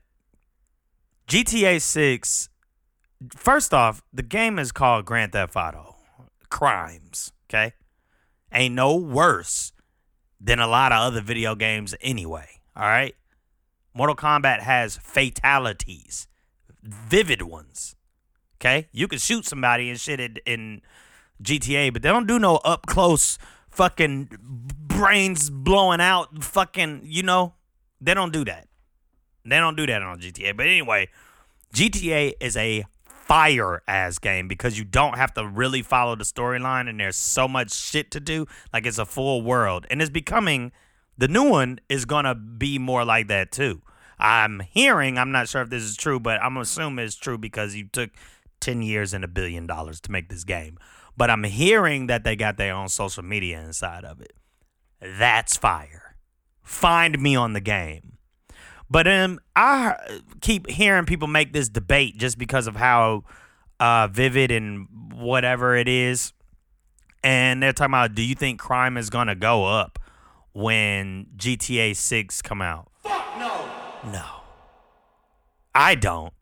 GTA 1.28 1.80
Six 1.80 2.48
First 3.34 3.72
off, 3.72 4.02
the 4.12 4.22
game 4.22 4.58
is 4.58 4.72
called 4.72 5.04
Grand 5.04 5.32
Theft 5.32 5.56
Auto. 5.56 5.96
crimes. 6.50 7.32
Okay, 7.48 7.72
ain't 8.52 8.74
no 8.74 8.96
worse 8.96 9.72
than 10.40 10.58
a 10.58 10.66
lot 10.66 10.92
of 10.92 10.98
other 10.98 11.20
video 11.20 11.54
games 11.54 11.94
anyway. 12.00 12.60
All 12.76 12.84
right, 12.84 13.14
Mortal 13.94 14.16
Kombat 14.16 14.60
has 14.60 14.96
fatalities, 14.96 16.26
vivid 16.82 17.42
ones. 17.42 17.94
Okay, 18.56 18.88
you 18.92 19.08
can 19.08 19.18
shoot 19.18 19.44
somebody 19.46 19.90
and 19.90 20.00
shit 20.00 20.20
in, 20.20 20.36
in 20.46 20.82
GTA, 21.42 21.92
but 21.92 22.02
they 22.02 22.08
don't 22.08 22.26
do 22.26 22.38
no 22.38 22.56
up 22.56 22.86
close 22.86 23.38
fucking 23.70 24.30
brains 24.40 25.50
blowing 25.50 26.00
out 26.00 26.42
fucking, 26.42 27.02
you 27.04 27.22
know, 27.22 27.54
they 28.00 28.14
don't 28.14 28.32
do 28.32 28.44
that. 28.44 28.68
They 29.44 29.58
don't 29.58 29.76
do 29.76 29.86
that 29.86 30.02
on 30.02 30.20
GTA. 30.20 30.56
But 30.56 30.66
anyway, 30.66 31.08
GTA 31.74 32.34
is 32.40 32.56
a 32.56 32.84
fire 33.26 33.82
ass 33.88 34.18
game 34.18 34.48
because 34.48 34.78
you 34.78 34.84
don't 34.84 35.16
have 35.16 35.32
to 35.32 35.46
really 35.46 35.80
follow 35.80 36.14
the 36.14 36.24
storyline 36.24 36.88
and 36.88 37.00
there's 37.00 37.16
so 37.16 37.48
much 37.48 37.72
shit 37.72 38.10
to 38.10 38.20
do. 38.20 38.46
Like 38.72 38.84
it's 38.84 38.98
a 38.98 39.06
full 39.06 39.42
world. 39.42 39.86
And 39.90 40.02
it's 40.02 40.10
becoming 40.10 40.72
the 41.16 41.28
new 41.28 41.48
one 41.48 41.80
is 41.88 42.04
gonna 42.04 42.34
be 42.34 42.78
more 42.78 43.04
like 43.04 43.28
that 43.28 43.50
too. 43.50 43.80
I'm 44.18 44.60
hearing, 44.60 45.18
I'm 45.18 45.32
not 45.32 45.48
sure 45.48 45.62
if 45.62 45.70
this 45.70 45.82
is 45.82 45.96
true, 45.96 46.20
but 46.20 46.40
I'm 46.42 46.56
assuming 46.58 47.04
it's 47.04 47.16
true 47.16 47.38
because 47.38 47.74
you 47.74 47.88
took 47.88 48.10
10 48.60 48.82
years 48.82 49.14
and 49.14 49.24
a 49.24 49.28
billion 49.28 49.66
dollars 49.66 50.00
to 50.02 50.12
make 50.12 50.28
this 50.28 50.44
game. 50.44 50.78
But 51.16 51.30
I'm 51.30 51.44
hearing 51.44 52.06
that 52.08 52.24
they 52.24 52.36
got 52.36 52.56
their 52.56 52.74
own 52.74 52.88
social 52.88 53.22
media 53.22 53.60
inside 53.60 54.04
of 54.04 54.20
it. 54.20 54.34
That's 55.00 55.56
fire. 55.56 56.16
Find 56.62 57.20
me 57.20 57.36
on 57.36 57.52
the 57.52 57.60
game. 57.60 58.13
But 58.94 59.08
um, 59.08 59.40
I 59.56 59.96
keep 60.40 60.70
hearing 60.70 61.04
people 61.04 61.26
make 61.26 61.52
this 61.52 61.68
debate 61.68 62.16
just 62.16 62.38
because 62.38 62.68
of 62.68 62.76
how 62.76 63.24
uh, 63.80 64.06
vivid 64.06 64.52
and 64.52 64.86
whatever 65.12 65.74
it 65.74 65.88
is. 65.88 66.32
And 67.24 67.60
they're 67.60 67.72
talking 67.72 67.90
about, 67.90 68.14
do 68.14 68.22
you 68.22 68.36
think 68.36 68.60
crime 68.60 68.96
is 68.96 69.10
going 69.10 69.26
to 69.26 69.34
go 69.34 69.64
up 69.64 69.98
when 70.52 71.26
GTA 71.36 71.96
6 71.96 72.42
come 72.42 72.62
out? 72.62 72.88
Fuck 73.02 73.36
no. 73.36 73.68
No. 74.12 74.24
I 75.74 75.96
don't. 75.96 76.32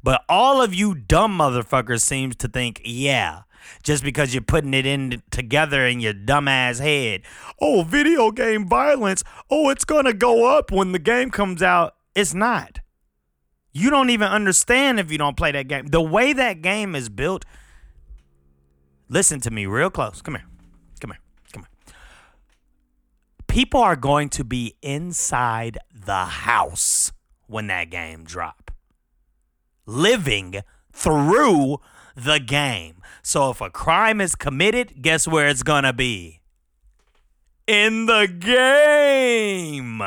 But 0.00 0.22
all 0.28 0.62
of 0.62 0.72
you 0.72 0.94
dumb 0.94 1.36
motherfuckers 1.36 2.02
seems 2.02 2.36
to 2.36 2.46
think, 2.46 2.80
yeah, 2.84 3.42
just 3.82 4.02
because 4.04 4.34
you're 4.34 4.42
putting 4.42 4.74
it 4.74 4.86
in 4.86 5.22
together 5.30 5.86
in 5.86 6.00
your 6.00 6.14
dumbass 6.14 6.80
head. 6.80 7.22
Oh, 7.60 7.82
video 7.82 8.30
game 8.30 8.68
violence. 8.68 9.24
Oh, 9.50 9.70
it's 9.70 9.84
going 9.84 10.04
to 10.04 10.12
go 10.12 10.56
up 10.56 10.70
when 10.70 10.92
the 10.92 10.98
game 10.98 11.30
comes 11.30 11.62
out. 11.62 11.94
It's 12.14 12.34
not. 12.34 12.80
You 13.72 13.90
don't 13.90 14.10
even 14.10 14.28
understand 14.28 14.98
if 14.98 15.12
you 15.12 15.18
don't 15.18 15.36
play 15.36 15.52
that 15.52 15.68
game. 15.68 15.86
The 15.86 16.02
way 16.02 16.32
that 16.32 16.60
game 16.62 16.94
is 16.94 17.08
built, 17.08 17.44
listen 19.08 19.40
to 19.40 19.50
me 19.50 19.66
real 19.66 19.90
close. 19.90 20.20
Come 20.22 20.34
here. 20.34 20.46
Come 21.00 21.12
here. 21.12 21.20
Come 21.52 21.62
here. 21.62 21.94
People 23.46 23.80
are 23.80 23.96
going 23.96 24.28
to 24.30 24.44
be 24.44 24.74
inside 24.82 25.78
the 25.92 26.24
house 26.24 27.12
when 27.46 27.68
that 27.68 27.90
game 27.90 28.24
drop. 28.24 28.70
Living 29.86 30.62
through 30.92 31.78
the 32.16 32.38
game. 32.38 33.02
So 33.22 33.50
if 33.50 33.60
a 33.60 33.70
crime 33.70 34.20
is 34.20 34.34
committed, 34.34 35.02
guess 35.02 35.28
where 35.28 35.48
it's 35.48 35.62
going 35.62 35.84
to 35.84 35.92
be? 35.92 36.40
In 37.66 38.06
the 38.06 38.26
game. 38.26 39.98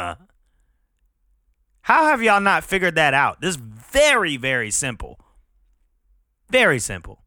How 1.83 2.05
have 2.05 2.21
y'all 2.21 2.41
not 2.41 2.63
figured 2.63 2.95
that 2.95 3.13
out? 3.13 3.41
This 3.41 3.55
is 3.55 3.61
very, 3.61 4.37
very 4.37 4.71
simple. 4.71 5.19
Very 6.49 6.79
simple. 6.79 7.23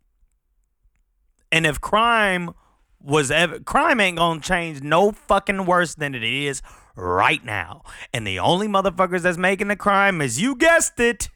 And 1.53 1.67
if 1.67 1.81
crime 1.81 2.53
was 3.01 3.31
ever, 3.31 3.61
crime 3.61 4.01
ain't 4.01 4.19
gonna 4.19 4.41
change 4.41 4.83
no 4.83 5.13
fucking 5.13 5.67
worse 5.67 5.95
than 5.95 6.15
it 6.15 6.25
is 6.25 6.61
right 6.97 7.45
now. 7.45 7.83
And 8.13 8.27
the 8.27 8.39
only 8.39 8.67
motherfuckers 8.67 9.23
that's 9.23 9.39
making 9.39 9.69
the 9.69 9.77
crime 9.77 10.21
is 10.21 10.41
you 10.41 10.57
guessed 10.57 10.99
it. 10.99 11.29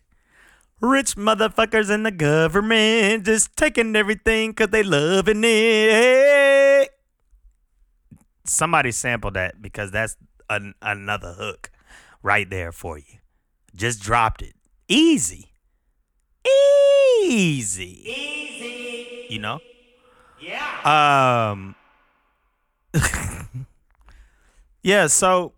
Rich 0.80 1.16
motherfuckers 1.16 1.90
in 1.90 2.04
the 2.04 2.10
government 2.10 3.26
just 3.26 3.54
taking 3.54 3.94
everything 3.94 4.52
because 4.52 4.68
they 4.68 4.82
loving 4.82 5.42
it. 5.44 6.88
Somebody 8.44 8.90
sample 8.90 9.30
that 9.32 9.60
because 9.60 9.90
that's 9.90 10.16
an, 10.48 10.74
another 10.80 11.34
hook 11.34 11.70
right 12.22 12.48
there 12.48 12.72
for 12.72 12.96
you. 12.96 13.18
Just 13.76 14.00
dropped 14.00 14.40
it. 14.40 14.54
Easy. 14.88 15.52
Easy. 17.22 18.02
Easy. 18.10 19.26
You 19.28 19.38
know? 19.38 19.60
Yeah. 20.40 21.50
Um. 21.52 21.74
yeah, 24.82 25.06
so 25.06 25.52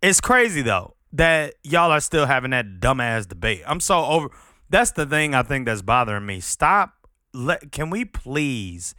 it's 0.00 0.20
crazy 0.20 0.62
though 0.62 0.95
that 1.12 1.54
y'all 1.62 1.90
are 1.90 2.00
still 2.00 2.26
having 2.26 2.50
that 2.50 2.80
dumbass 2.80 3.28
debate. 3.28 3.62
I'm 3.66 3.80
so 3.80 4.04
over. 4.04 4.28
That's 4.68 4.92
the 4.92 5.06
thing 5.06 5.34
I 5.34 5.42
think 5.42 5.66
that's 5.66 5.82
bothering 5.82 6.26
me. 6.26 6.40
Stop. 6.40 7.08
Let. 7.32 7.72
Can 7.72 7.90
we 7.90 8.04
please? 8.04 8.94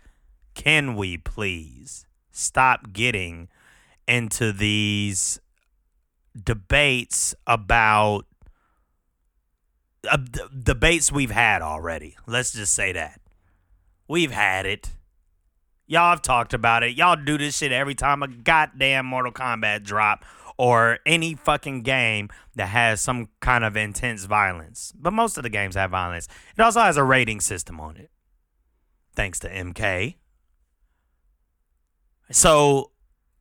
Can 0.54 0.96
we 0.96 1.18
please 1.18 2.06
stop 2.32 2.92
getting 2.94 3.50
into 4.08 4.52
these 4.52 5.40
debates 6.42 7.36
about 7.46 8.26
uh, 10.10 10.18
d- 10.18 10.42
debates 10.64 11.12
we've 11.12 11.32
had 11.32 11.62
already? 11.62 12.16
Let's 12.26 12.54
just 12.54 12.74
say 12.74 12.92
that. 12.94 13.22
We've 14.08 14.32
had 14.32 14.66
it. 14.66 14.92
Y'all 15.86 16.10
have 16.10 16.22
talked 16.22 16.54
about 16.54 16.84
it. 16.84 16.98
Y'all 16.98 17.16
do 17.16 17.38
this 17.38 17.58
shit 17.58 17.72
every 17.72 17.96
time 17.96 18.24
a 18.24 18.28
goddamn 18.28 19.06
Mortal 19.06 19.32
Kombat 19.32 19.84
drop 19.84 20.26
or 20.58 21.00
any 21.06 21.36
fucking 21.36 21.84
game 21.84 22.30
that 22.56 22.68
has 22.68 23.00
some 23.00 23.30
kind 23.40 23.64
of 23.64 23.78
intense 23.78 24.26
violence. 24.26 24.92
But 24.96 25.14
most 25.14 25.38
of 25.38 25.44
the 25.44 25.50
games 25.50 25.76
have 25.76 25.92
violence. 25.92 26.28
It 26.58 26.62
also 26.62 26.82
has 26.82 26.98
a 26.98 27.04
rating 27.04 27.42
system 27.42 27.80
on 27.80 27.98
it. 27.98 28.10
Thanks 29.16 29.40
to 29.40 29.50
MK. 29.50 30.16
So 32.32 32.92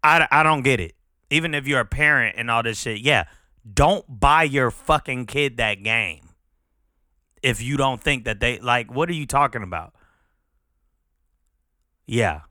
I, 0.03 0.29
I 0.31 0.43
don't 0.43 0.63
get 0.63 0.81
it. 0.81 0.95
Even 1.31 1.55
if 1.55 1.67
you're 1.67 1.81
a 1.81 1.87
parent 1.87 2.37
and 2.39 2.51
all 2.51 2.63
this 2.63 2.81
shit, 2.81 3.01
yeah, 3.01 3.25
don't 3.71 4.05
buy 4.21 4.45
your 4.45 4.71
fucking 4.71 5.27
kid 5.27 5.57
that 5.57 5.83
game. 5.83 6.29
If 7.43 7.61
you 7.61 7.77
don't 7.77 8.01
think 8.01 8.25
that 8.25 8.41
they 8.41 8.59
like, 8.59 8.93
what 8.93 9.09
are 9.09 9.15
you 9.15 9.27
talking 9.27 9.63
about? 9.63 9.95
Yeah. 12.07 12.43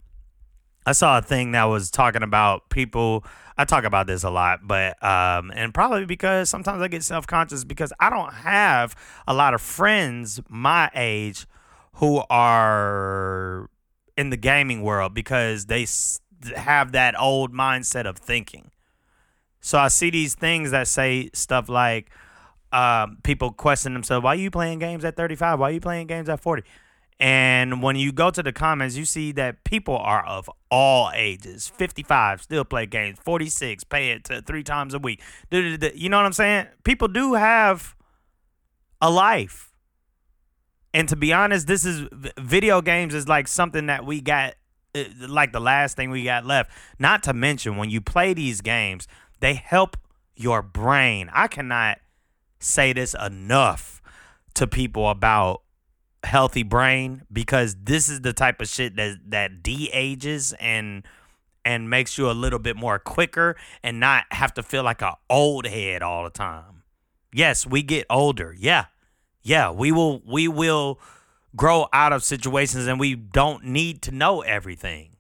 I 0.86 0.92
saw 0.92 1.18
a 1.18 1.22
thing 1.22 1.51
that 1.54 1.63
was 1.65 1.89
talking 1.89 2.24
about 2.24 2.70
people. 2.70 3.25
I 3.58 3.65
talk 3.65 3.86
about 3.86 4.08
this 4.08 4.24
a 4.24 4.30
lot, 4.30 4.60
but 4.63 5.01
um, 5.04 5.51
and 5.56 5.74
probably 5.74 6.06
because 6.06 6.50
sometimes 6.50 6.82
I 6.82 6.88
get 6.88 7.04
self 7.04 7.25
conscious 7.25 7.63
because 7.63 7.92
I 8.00 8.10
don't 8.10 8.34
have 8.34 8.96
a 9.27 9.34
lot 9.34 9.54
of 9.54 9.62
friends 9.62 10.42
my 10.50 10.92
age 10.94 11.48
who 11.96 12.22
are 12.30 13.70
in 14.18 14.30
the 14.30 14.38
gaming 14.38 14.82
world 14.82 15.13
because 15.13 15.65
they 15.65 15.88
have 16.56 16.92
that 16.92 17.20
old 17.20 17.54
mindset 17.54 18.06
of 18.06 18.18
thinking. 18.18 18.72
So 19.62 19.80
I 19.80 19.88
see 19.88 20.10
these 20.10 20.36
things 20.36 20.72
that 20.72 20.88
say 20.88 21.30
stuff 21.34 21.70
like 21.70 22.12
um, 22.72 23.18
people 23.24 23.51
question 23.51 23.94
themselves, 23.94 24.24
why 24.24 24.34
are 24.34 24.36
you 24.36 24.51
playing 24.51 24.80
games 24.80 25.06
at 25.06 25.15
35? 25.15 25.60
Why 25.60 25.70
are 25.70 25.74
you 25.74 25.80
playing 25.80 26.08
games 26.08 26.30
at 26.30 26.39
40? 26.42 26.63
And 27.19 27.81
when 27.81 27.95
you 27.95 28.12
go 28.12 28.29
to 28.29 28.43
the 28.43 28.51
comments, 28.51 28.98
you 28.98 29.05
see 29.05 29.31
that 29.34 29.63
people 29.63 29.98
are 29.98 30.25
of 30.25 30.50
all 30.69 31.12
ages. 31.15 31.67
55 31.69 32.41
still 32.41 32.65
play 32.65 32.86
games. 32.86 33.17
46 33.24 33.86
pay 33.86 34.12
it 34.12 34.25
to 34.25 34.41
three 34.41 34.63
times 34.63 34.93
a 34.93 35.00
week. 35.00 35.22
You 35.50 36.10
know 36.10 36.17
what 36.17 36.25
I'm 36.25 36.34
saying? 36.34 36.67
People 36.84 37.07
do 37.07 37.36
have 37.36 37.95
a 39.01 39.10
life. 39.10 39.72
And 40.93 41.07
to 41.10 41.15
be 41.15 41.31
honest, 41.31 41.67
this 41.67 41.86
is 41.86 42.07
video 42.38 42.81
games 42.81 43.13
is 43.13 43.27
like 43.27 43.48
something 43.48 43.86
that 43.88 44.05
we 44.05 44.22
got 44.22 44.55
uh, 44.95 45.03
like 45.27 45.51
the 45.51 45.60
last 45.60 45.95
thing 45.95 46.10
we 46.10 46.24
got 46.24 46.45
left. 46.45 46.72
Not 47.00 47.24
to 47.24 47.34
mention 47.34 47.77
when 47.77 47.89
you 47.89 48.01
play 48.01 48.34
these 48.34 48.62
games, 48.62 49.07
they 49.41 49.55
help 49.55 49.98
your 50.36 50.62
brain. 50.62 51.29
I 51.34 51.48
cannot 51.48 52.00
say 52.60 52.93
this 52.93 53.13
enough 53.13 54.01
to 54.55 54.67
people 54.67 55.10
about 55.10 55.62
healthy 56.25 56.63
brain 56.63 57.24
because 57.32 57.75
this 57.84 58.10
is 58.10 58.22
the 58.22 58.34
type 58.34 58.62
of 58.62 58.67
shit 58.67 58.96
that 58.96 59.17
that 59.27 59.63
de-ages 59.63 60.53
and 60.60 61.03
and 61.63 61.89
makes 61.89 62.17
you 62.17 62.29
a 62.29 62.34
little 62.34 62.60
bit 62.60 62.75
more 62.75 63.00
quicker 63.00 63.55
and 63.84 64.00
not 64.00 64.25
have 64.32 64.53
to 64.53 64.63
feel 64.63 64.84
like 64.84 65.01
a 65.01 65.15
old 65.29 65.65
head 65.65 66.03
all 66.03 66.24
the 66.24 66.29
time. 66.29 66.84
Yes, 67.34 67.65
we 67.65 67.82
get 67.82 68.05
older. 68.10 68.55
Yeah. 68.58 68.86
Yeah, 69.41 69.72
we 69.72 69.91
will 69.91 70.22
we 70.25 70.48
will 70.48 71.00
grow 71.55 71.88
out 71.94 72.13
of 72.13 72.24
situations 72.24 72.88
and 72.88 73.00
we 73.00 73.15
don't 73.15 73.63
need 73.63 74.01
to 74.03 74.12
know 74.12 74.41
everything. 74.41 75.12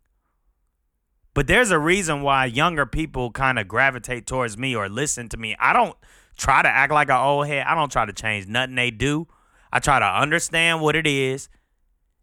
But 1.33 1.47
there's 1.47 1.71
a 1.71 1.79
reason 1.79 2.21
why 2.21 2.45
younger 2.45 2.85
people 2.85 3.31
kind 3.31 3.59
of 3.59 3.67
gravitate 3.67 4.25
towards 4.25 4.57
me 4.57 4.75
or 4.75 4.87
listen 4.87 5.27
to 5.29 5.37
me. 5.37 5.55
I 5.59 5.73
don't 5.73 5.95
try 6.37 6.61
to 6.61 6.69
act 6.69 6.93
like 6.93 7.09
an 7.09 7.17
old 7.17 7.47
head. 7.47 7.65
I 7.67 7.75
don't 7.75 7.91
try 7.91 8.05
to 8.05 8.13
change 8.13 8.47
nothing 8.47 8.75
they 8.75 8.91
do. 8.91 9.27
I 9.75 9.79
try 9.79 9.99
to 9.99 10.05
understand 10.05 10.81
what 10.81 10.95
it 10.95 11.05
is 11.05 11.49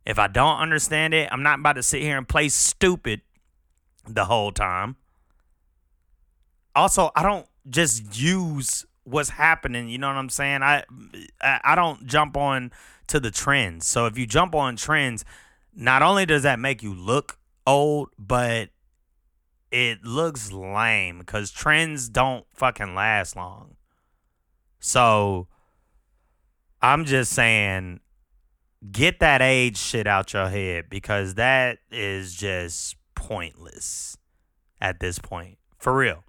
If 0.05 0.19
I 0.19 0.27
don't 0.27 0.59
understand 0.59 1.15
it, 1.15 1.29
I'm 1.31 1.43
not 1.43 1.61
about 1.61 1.75
to 1.75 1.83
sit 1.83 2.03
here 2.03 2.19
and 2.19 2.29
play 2.29 2.49
stupid 2.49 3.21
the 4.09 4.25
whole 4.25 4.51
time. 4.53 4.97
Also, 6.75 7.11
I 7.15 7.23
don't 7.23 7.47
just 7.69 8.19
use 8.19 8.85
what's 9.05 9.31
happening, 9.31 9.89
you 9.89 9.99
know 9.99 10.09
what 10.09 10.17
I'm 10.17 10.31
saying? 10.31 10.63
I 10.63 10.85
I 11.41 11.75
don't 11.75 12.07
jump 12.07 12.37
on 12.37 12.73
to 13.09 13.21
the 13.21 13.31
trends. 13.31 13.87
So 13.87 14.07
if 14.07 14.19
you 14.19 14.27
jump 14.27 14.55
on 14.55 14.77
trends, 14.77 15.25
not 15.75 16.03
only 16.03 16.27
does 16.27 16.43
that 16.43 16.59
make 16.59 16.83
you 16.83 16.95
look 16.95 17.39
old, 17.67 18.09
but 18.19 18.71
it 19.71 20.05
looks 20.05 20.53
lame 20.53 21.19
because 21.21 21.51
trends 21.51 22.09
don't 22.09 22.47
fucking 22.53 22.95
last 22.95 23.37
long. 23.37 23.77
So 24.81 25.49
I'm 26.83 27.05
just 27.05 27.33
saying, 27.33 28.01
get 28.91 29.21
that 29.21 29.41
age 29.41 29.77
shit 29.77 30.07
out 30.07 30.33
your 30.33 30.49
head 30.49 30.87
because 30.91 31.35
that 31.35 31.79
is 31.91 32.35
just 32.35 32.97
pointless 33.15 34.17
at 34.81 34.99
this 34.99 35.19
point. 35.19 35.59
For 35.79 35.97
real. 35.97 36.25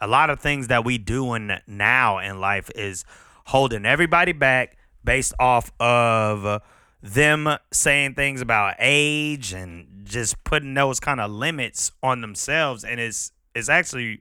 A 0.00 0.06
lot 0.06 0.30
of 0.30 0.40
things 0.40 0.68
that 0.68 0.84
we 0.84 0.98
doing 0.98 1.52
now 1.66 2.18
in 2.18 2.40
life 2.40 2.70
is 2.74 3.04
holding 3.46 3.86
everybody 3.86 4.32
back 4.32 4.76
based 5.04 5.32
off 5.38 5.72
of 5.80 6.62
them 7.02 7.48
saying 7.72 8.14
things 8.14 8.40
about 8.40 8.74
age 8.78 9.52
and 9.52 10.04
just 10.04 10.42
putting 10.44 10.74
those 10.74 11.00
kind 11.00 11.20
of 11.20 11.30
limits 11.30 11.90
on 12.02 12.20
themselves 12.20 12.84
and 12.84 13.00
it's 13.00 13.32
it's 13.56 13.68
actually 13.68 14.20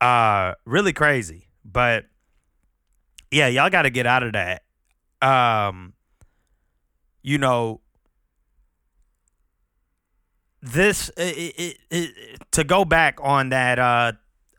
uh 0.00 0.54
really 0.64 0.92
crazy 0.92 1.48
but 1.64 2.06
yeah 3.30 3.46
y'all 3.46 3.68
got 3.68 3.82
to 3.82 3.90
get 3.90 4.06
out 4.06 4.22
of 4.22 4.32
that 4.32 4.62
um 5.24 5.94
you 7.22 7.38
know 7.38 7.80
this 10.62 11.10
it, 11.16 11.54
it, 11.58 11.78
it, 11.90 12.40
to 12.52 12.64
go 12.64 12.84
back 12.84 13.18
on 13.22 13.48
that 13.50 13.78
uh 13.78 14.12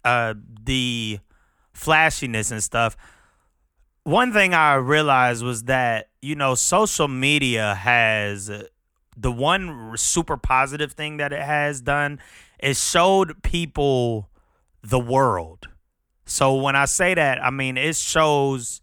uh 0.04 0.34
the 0.64 1.20
flashiness 1.74 2.52
and 2.52 2.64
stuff 2.64 2.98
one 4.04 4.34
thing 4.34 4.54
i 4.54 4.74
realized 4.76 5.44
was 5.44 5.64
that 5.64 6.10
you 6.22 6.36
know 6.36 6.56
social 6.56 7.08
media 7.08 7.76
has 7.76 8.50
the 9.18 9.32
one 9.32 9.94
super 9.96 10.38
positive 10.38 10.94
thing 10.94 11.18
that 11.18 11.32
it 11.32 11.42
has 11.42 11.82
done 11.82 12.20
is 12.60 12.84
showed 12.84 13.42
people 13.44 14.30
the 14.84 15.00
world. 15.00 15.68
So 16.26 16.56
when 16.56 16.76
i 16.76 16.86
say 16.86 17.14
that 17.14 17.44
i 17.44 17.50
mean 17.50 17.78
it 17.78 17.96
shows 17.96 18.82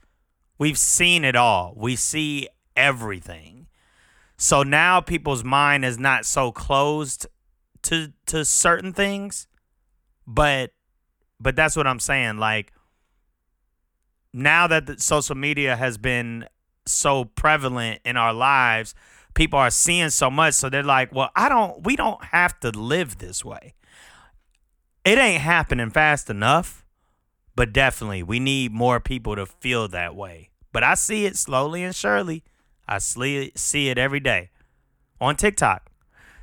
we've 0.62 0.78
seen 0.78 1.24
it 1.24 1.36
all 1.36 1.74
we 1.76 1.94
see 1.96 2.48
everything 2.76 3.62
so 4.42 4.64
now 4.64 5.00
people's 5.00 5.44
mind 5.44 5.84
is 5.84 6.00
not 6.00 6.26
so 6.26 6.50
closed 6.50 7.26
to 7.82 8.12
to 8.26 8.44
certain 8.44 8.92
things, 8.92 9.46
but 10.26 10.72
but 11.38 11.56
that's 11.56 11.76
what 11.76 11.86
I'm 11.86 12.00
saying. 12.00 12.38
Like 12.38 12.72
now 14.32 14.66
that 14.66 14.86
the 14.86 14.98
social 14.98 15.36
media 15.36 15.76
has 15.76 15.98
been 15.98 16.46
so 16.86 17.24
prevalent 17.24 18.00
in 18.04 18.16
our 18.16 18.32
lives, 18.32 18.96
people 19.34 19.58
are 19.58 19.70
seeing 19.70 20.10
so 20.10 20.30
much, 20.30 20.54
so 20.54 20.68
they're 20.68 20.82
like, 20.82 21.14
"Well, 21.14 21.30
I 21.36 21.48
don't. 21.48 21.84
We 21.84 21.96
don't 21.96 22.24
have 22.24 22.58
to 22.60 22.70
live 22.70 23.18
this 23.18 23.44
way. 23.44 23.74
It 25.04 25.18
ain't 25.18 25.42
happening 25.42 25.90
fast 25.90 26.30
enough." 26.30 26.84
But 27.54 27.72
definitely, 27.72 28.22
we 28.22 28.40
need 28.40 28.72
more 28.72 28.98
people 28.98 29.36
to 29.36 29.44
feel 29.46 29.86
that 29.88 30.16
way. 30.16 30.51
But 30.72 30.82
I 30.82 30.94
see 30.94 31.26
it 31.26 31.36
slowly 31.36 31.82
and 31.84 31.94
surely. 31.94 32.42
I 32.88 32.98
see 32.98 33.88
it 33.88 33.98
every 33.98 34.20
day 34.20 34.50
on 35.20 35.36
TikTok. 35.36 35.88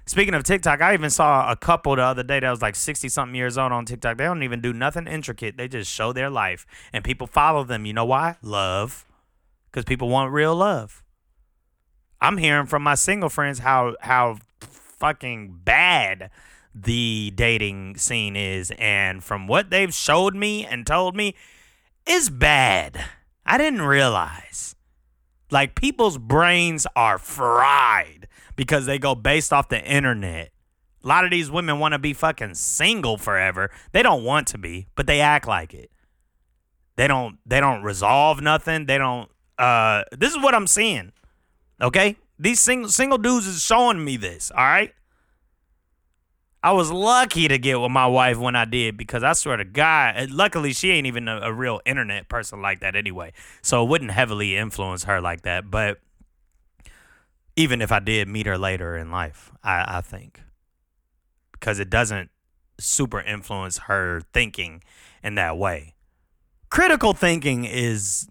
Speaking 0.05 0.33
of 0.33 0.43
TikTok, 0.43 0.81
I 0.81 0.93
even 0.93 1.11
saw 1.11 1.51
a 1.51 1.55
couple 1.55 1.95
the 1.95 2.01
other 2.01 2.23
day 2.23 2.39
that 2.39 2.49
was 2.49 2.63
like 2.63 2.75
60 2.75 3.09
something 3.09 3.35
years 3.35 3.59
old 3.59 3.71
on 3.71 3.85
TikTok. 3.85 4.17
They 4.17 4.23
don't 4.23 4.41
even 4.41 4.59
do 4.59 4.73
nothing 4.73 5.05
intricate. 5.05 5.55
They 5.55 5.67
just 5.67 5.91
show 5.91 6.13
their 6.13 6.31
life 6.31 6.65
and 6.91 7.03
people 7.03 7.27
follow 7.27 7.63
them. 7.63 7.85
You 7.85 7.93
know 7.93 8.05
why? 8.05 8.37
Love. 8.41 9.05
Because 9.69 9.85
people 9.85 10.09
want 10.09 10.33
real 10.33 10.55
love. 10.55 11.03
I'm 12.19 12.37
hearing 12.37 12.65
from 12.65 12.81
my 12.81 12.95
single 12.95 13.29
friends 13.29 13.59
how 13.59 13.95
how 14.01 14.37
fucking 14.59 15.59
bad 15.63 16.31
the 16.73 17.31
dating 17.35 17.97
scene 17.97 18.35
is 18.35 18.71
and 18.77 19.23
from 19.23 19.47
what 19.47 19.69
they've 19.69 19.93
showed 19.93 20.35
me 20.35 20.65
and 20.65 20.87
told 20.87 21.15
me 21.15 21.35
is 22.07 22.29
bad. 22.29 22.99
I 23.49 23.57
didn't 23.57 23.81
realize. 23.81 24.75
Like 25.49 25.73
people's 25.73 26.19
brains 26.19 26.85
are 26.95 27.17
fried 27.17 28.27
because 28.55 28.85
they 28.85 28.99
go 28.99 29.15
based 29.15 29.51
off 29.51 29.69
the 29.69 29.83
internet. 29.83 30.51
A 31.03 31.07
lot 31.07 31.25
of 31.25 31.31
these 31.31 31.49
women 31.49 31.79
want 31.79 31.93
to 31.93 31.99
be 31.99 32.13
fucking 32.13 32.53
single 32.53 33.17
forever. 33.17 33.71
They 33.91 34.03
don't 34.03 34.23
want 34.23 34.47
to 34.49 34.59
be, 34.59 34.85
but 34.95 35.07
they 35.07 35.19
act 35.19 35.47
like 35.47 35.73
it. 35.73 35.89
They 36.95 37.07
don't 37.07 37.39
they 37.43 37.59
don't 37.59 37.81
resolve 37.81 38.39
nothing. 38.39 38.85
They 38.85 38.99
don't 38.99 39.31
uh 39.57 40.03
this 40.11 40.31
is 40.31 40.43
what 40.43 40.53
I'm 40.53 40.67
seeing. 40.67 41.11
Okay? 41.81 42.17
These 42.37 42.59
single 42.59 42.89
single 42.89 43.17
dudes 43.17 43.47
is 43.47 43.63
showing 43.63 44.05
me 44.05 44.15
this, 44.17 44.51
all 44.51 44.63
right? 44.63 44.93
I 46.61 46.73
was 46.73 46.91
lucky 46.91 47.47
to 47.47 47.57
get 47.57 47.79
with 47.79 47.91
my 47.91 48.05
wife 48.05 48.37
when 48.37 48.55
I 48.55 48.65
did 48.65 48.97
because 48.97 49.23
I 49.23 49.33
swear 49.33 49.57
to 49.57 49.63
God, 49.63 50.15
uh, 50.17 50.27
luckily 50.29 50.73
she 50.73 50.91
ain't 50.91 51.07
even 51.07 51.27
a, 51.29 51.39
a, 51.39 51.53
real 51.53 51.79
internet 51.85 52.27
person 52.27 52.61
like 52.61 52.81
that 52.81 52.97
anyway. 52.97 53.31
So 53.61 53.83
it 53.83 53.87
wouldn't 53.87 54.11
heavily 54.11 54.57
influence 54.57 55.05
her 55.05 55.21
like 55.21 55.43
that. 55.43 55.71
But 55.71 55.99
even 57.55 57.81
if 57.81 57.93
I 57.93 57.99
did 57.99 58.27
meet 58.27 58.45
her 58.45 58.57
later 58.57 58.97
in 58.97 59.09
life, 59.09 59.51
I, 59.63 59.99
I 59.99 60.01
think 60.01 60.41
because 61.53 61.79
it 61.79 61.89
doesn't 61.89 62.29
super 62.77 63.21
influence 63.21 63.77
her 63.79 64.21
thinking 64.33 64.83
in 65.23 65.35
that 65.35 65.57
way. 65.57 65.95
Critical 66.69 67.13
thinking 67.13 67.65
is 67.65 68.27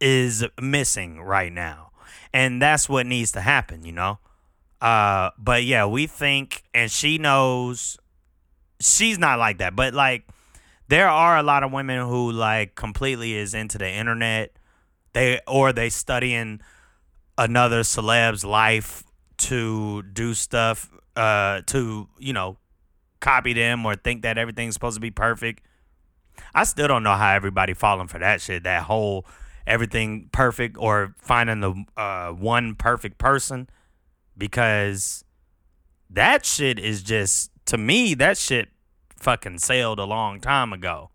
is 0.00 0.44
missing 0.60 1.20
right 1.20 1.52
now. 1.52 1.90
And 2.32 2.62
that's 2.62 2.88
what 2.88 3.06
needs 3.06 3.32
to 3.32 3.40
happen, 3.40 3.84
you 3.84 3.92
know? 3.92 4.18
Uh, 4.80 5.30
but 5.38 5.64
yeah, 5.64 5.86
we 5.86 6.06
think, 6.06 6.62
and 6.72 6.90
she 6.90 7.18
knows 7.18 7.98
she's 8.80 9.18
not 9.18 9.38
like 9.38 9.58
that. 9.58 9.76
But 9.76 9.94
like, 9.94 10.26
there 10.88 11.08
are 11.08 11.36
a 11.36 11.42
lot 11.42 11.62
of 11.62 11.72
women 11.72 12.06
who 12.06 12.32
like 12.32 12.74
completely 12.74 13.34
is 13.34 13.54
into 13.54 13.78
the 13.78 13.88
internet. 13.88 14.56
They 15.12 15.40
or 15.46 15.72
they 15.72 15.90
studying 15.90 16.60
another 17.36 17.82
celeb's 17.84 18.44
life 18.44 19.04
to 19.38 20.02
do 20.02 20.34
stuff, 20.34 20.90
uh, 21.16 21.62
to 21.66 22.08
you 22.18 22.32
know, 22.32 22.58
copy 23.20 23.52
them 23.52 23.84
or 23.84 23.96
think 23.96 24.22
that 24.22 24.38
everything's 24.38 24.74
supposed 24.74 24.96
to 24.96 25.00
be 25.00 25.10
perfect. 25.10 25.64
I 26.54 26.64
still 26.64 26.88
don't 26.88 27.02
know 27.02 27.14
how 27.14 27.34
everybody 27.34 27.74
falling 27.74 28.08
for 28.08 28.18
that 28.18 28.40
shit. 28.40 28.62
That 28.64 28.84
whole 28.84 29.26
everything 29.66 30.28
perfect 30.32 30.76
or 30.78 31.14
finding 31.18 31.60
the 31.60 31.84
uh, 31.96 32.30
one 32.30 32.74
perfect 32.74 33.18
person 33.18 33.68
because 34.36 35.24
that 36.08 36.44
shit 36.44 36.78
is 36.78 37.02
just 37.02 37.50
to 37.66 37.78
me 37.78 38.14
that 38.14 38.36
shit 38.36 38.68
fucking 39.16 39.58
sailed 39.58 39.98
a 39.98 40.04
long 40.04 40.40
time 40.40 40.72
ago. 40.72 41.10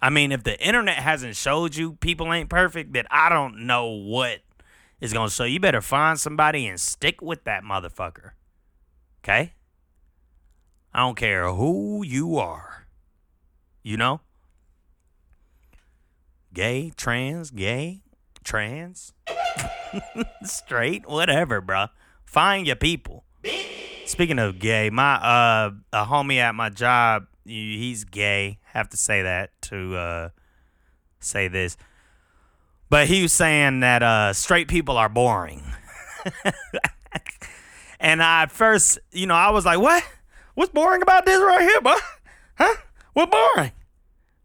I 0.00 0.10
mean, 0.10 0.32
if 0.32 0.42
the 0.42 0.60
internet 0.60 0.96
hasn't 0.96 1.36
showed 1.36 1.76
you 1.76 1.94
people 1.94 2.32
ain't 2.32 2.50
perfect, 2.50 2.92
then 2.92 3.06
I 3.10 3.28
don't 3.28 3.66
know 3.66 3.86
what 3.86 4.40
is 5.00 5.12
going 5.12 5.28
to 5.28 5.34
show. 5.34 5.44
You 5.44 5.60
better 5.60 5.80
find 5.80 6.18
somebody 6.18 6.66
and 6.66 6.80
stick 6.80 7.22
with 7.22 7.44
that 7.44 7.62
motherfucker. 7.62 8.32
Okay? 9.22 9.54
I 10.92 11.00
don't 11.00 11.16
care 11.16 11.50
who 11.50 12.04
you 12.04 12.36
are. 12.36 12.86
You 13.82 13.96
know? 13.96 14.20
Gay, 16.52 16.92
trans, 16.96 17.50
gay, 17.50 18.02
trans, 18.42 19.12
straight, 20.42 21.06
whatever, 21.06 21.60
bruh. 21.60 21.90
Find 22.26 22.66
your 22.66 22.76
people. 22.76 23.24
Speaking 24.04 24.38
of 24.38 24.58
gay, 24.58 24.90
my 24.90 25.14
uh 25.14 25.70
a 25.92 26.04
homie 26.04 26.36
at 26.36 26.54
my 26.54 26.68
job, 26.68 27.26
he's 27.44 28.04
gay. 28.04 28.58
Have 28.72 28.88
to 28.90 28.96
say 28.96 29.22
that 29.22 29.50
to 29.62 29.96
uh 29.96 30.28
say 31.18 31.48
this. 31.48 31.76
But 32.88 33.08
he 33.08 33.22
was 33.22 33.32
saying 33.32 33.80
that 33.80 34.02
uh 34.02 34.32
straight 34.32 34.68
people 34.68 34.96
are 34.96 35.08
boring. 35.08 35.62
and 38.00 38.22
I 38.22 38.46
first, 38.46 38.98
you 39.12 39.26
know, 39.26 39.34
I 39.34 39.50
was 39.50 39.64
like, 39.64 39.78
"What? 39.78 40.04
What's 40.54 40.72
boring 40.72 41.02
about 41.02 41.26
this 41.26 41.40
right 41.40 41.62
here, 41.62 41.80
bro? 41.80 41.96
Huh? 42.58 42.74
What 43.12 43.30
boring?" 43.30 43.72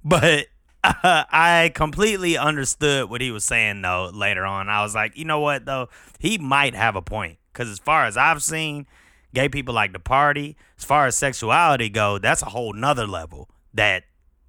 But 0.03 0.47
uh, 0.83 0.93
I 1.03 1.71
completely 1.73 2.37
understood 2.37 3.09
what 3.09 3.21
he 3.21 3.31
was 3.31 3.43
saying 3.43 3.81
though 3.81 4.09
later 4.13 4.45
on. 4.45 4.69
I 4.69 4.81
was 4.81 4.95
like, 4.95 5.17
"You 5.17 5.25
know 5.25 5.39
what 5.39 5.65
though? 5.65 5.89
He 6.19 6.37
might 6.37 6.75
have 6.75 6.95
a 6.95 7.01
point." 7.01 7.37
Because 7.51 7.69
as 7.69 7.79
far 7.79 8.05
as 8.05 8.17
I've 8.17 8.43
seen, 8.43 8.87
gay 9.33 9.49
people 9.49 9.73
like 9.73 9.93
to 9.93 9.99
party. 9.99 10.57
As 10.77 10.83
far 10.83 11.07
as 11.07 11.15
sexuality 11.15 11.89
go, 11.89 12.17
that's 12.17 12.41
a 12.41 12.45
whole 12.45 12.73
nother 12.73 13.07
level 13.07 13.49
that 13.73 14.03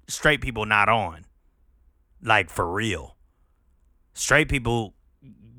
straight 0.07 0.41
people 0.41 0.65
not 0.65 0.89
on. 0.89 1.25
Like 2.21 2.49
for 2.49 2.71
real. 2.71 3.15
Straight 4.13 4.49
people 4.49 4.93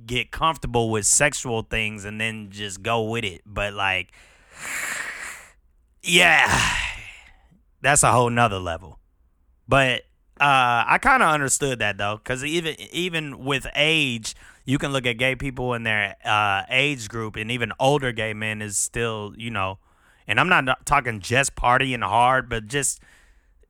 get 0.06 0.30
comfortable 0.30 0.90
with 0.90 1.06
sexual 1.06 1.62
things 1.62 2.04
and 2.04 2.20
then 2.20 2.50
just 2.50 2.82
go 2.82 3.02
with 3.02 3.24
it. 3.24 3.42
But 3.46 3.74
like, 3.74 4.12
yeah, 6.02 6.76
that's 7.80 8.02
a 8.02 8.12
whole 8.12 8.30
nother 8.30 8.58
level. 8.58 8.98
But 9.66 10.02
uh, 10.40 10.84
I 10.86 10.98
kind 11.00 11.22
of 11.22 11.30
understood 11.30 11.78
that 11.78 11.98
though, 11.98 12.16
because 12.16 12.44
even 12.44 12.74
even 12.92 13.44
with 13.44 13.66
age, 13.74 14.34
you 14.64 14.78
can 14.78 14.92
look 14.92 15.06
at 15.06 15.18
gay 15.18 15.36
people 15.36 15.74
in 15.74 15.82
their 15.82 16.16
uh, 16.24 16.62
age 16.68 17.08
group, 17.08 17.36
and 17.36 17.50
even 17.50 17.72
older 17.78 18.12
gay 18.12 18.34
men 18.34 18.62
is 18.62 18.76
still, 18.76 19.34
you 19.36 19.50
know, 19.50 19.78
and 20.26 20.40
I'm 20.40 20.48
not 20.48 20.86
talking 20.86 21.20
just 21.20 21.54
partying 21.54 22.02
hard, 22.02 22.48
but 22.48 22.66
just 22.66 23.00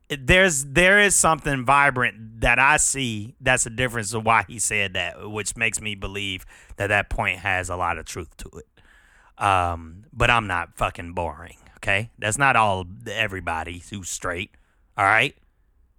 there's 0.09 0.65
there 0.65 1.01
is 1.01 1.17
something 1.17 1.65
vibrant 1.65 2.41
that 2.41 2.59
I 2.59 2.77
see 2.77 3.35
that's 3.41 3.65
the 3.65 3.71
difference 3.71 4.13
of 4.13 4.25
why 4.25 4.45
he 4.47 4.59
said 4.59 4.95
that, 4.95 5.31
which 5.31 5.57
makes 5.57 5.81
me 5.81 5.95
believe 5.95 6.45
that 6.77 6.89
that 6.89 7.11
point 7.11 7.39
has 7.39 7.69
a 7.69 7.77
lot 7.77 7.99
of 7.99 8.05
truth 8.05 8.37
to 8.39 8.51
it. 8.59 9.43
Um, 9.43 10.05
but 10.13 10.31
I'm 10.31 10.47
not 10.47 10.77
fucking 10.77 11.15
boring. 11.15 11.57
Okay, 11.79 12.11
that's 12.19 12.39
not 12.39 12.57
all 12.57 12.87
everybody 13.11 13.83
who's 13.91 14.09
straight. 14.09 14.53
All 14.97 15.05
right, 15.05 15.35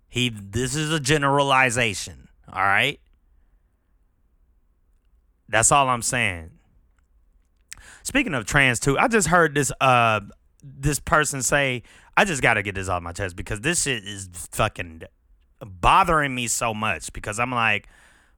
he 0.08 0.30
this 0.30 0.76
is 0.76 0.92
a 0.92 1.00
generalization. 1.00 2.30
All 2.52 2.64
right, 2.64 3.00
that's 5.50 5.72
all 5.72 5.90
I'm 5.90 6.02
saying. 6.02 6.52
Speaking 8.04 8.34
of 8.34 8.46
trans 8.46 8.80
too, 8.80 8.98
I 8.98 9.08
just 9.08 9.28
heard 9.28 9.56
this 9.56 9.72
uh 9.82 10.22
this 10.64 11.00
person 11.00 11.42
say, 11.42 11.84
I 12.18 12.26
just 12.26 12.42
gotta 12.42 12.64
get 12.64 12.76
this 12.76 12.90
off 12.90 13.02
my 13.02 13.12
chest 13.12 13.36
because 13.36 13.62
this 13.62 13.84
shit 13.84 14.04
is 14.04 14.30
fucking 14.52 15.04
bothering 15.60 16.34
me 16.34 16.48
so 16.48 16.74
much 16.74 17.14
because 17.14 17.40
I'm 17.40 17.52
like, 17.52 17.88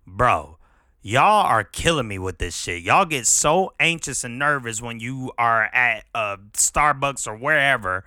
bro, 0.06 0.58
y'all 1.02 1.46
are 1.46 1.63
killing 1.63 2.08
me 2.08 2.20
with 2.20 2.38
this 2.38 2.56
shit. 2.56 2.84
Y'all 2.84 3.06
get 3.06 3.28
so 3.28 3.74
anxious 3.80 4.24
and 4.24 4.38
nervous 4.39 4.82
when 4.82 5.00
you 5.00 5.32
are 5.38 5.63
at 5.74 6.06
a 6.13 6.38
Starbucks 6.54 7.28
or 7.28 7.36
wherever 7.36 8.04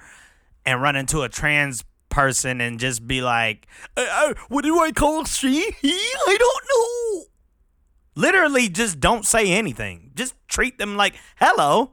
and 0.67 0.83
run 0.83 0.97
into 0.97 1.23
a 1.23 1.29
trans 1.29 1.85
person 2.11 2.61
and 2.61 2.79
just 2.79 3.07
be 3.07 3.23
like, 3.23 3.67
uh, 3.97 4.07
uh, 4.11 4.35
what 4.49 4.65
do 4.65 4.79
I 4.81 4.93
call 4.93 5.25
she? 5.25 5.75
I 5.83 6.37
don't 6.39 6.65
know. 6.69 7.30
Literally, 8.20 8.68
just 8.68 9.00
don't 9.00 9.24
say 9.24 9.50
anything. 9.50 10.11
Just 10.14 10.35
treat 10.46 10.76
them 10.76 10.94
like, 10.94 11.14
hello. 11.37 11.92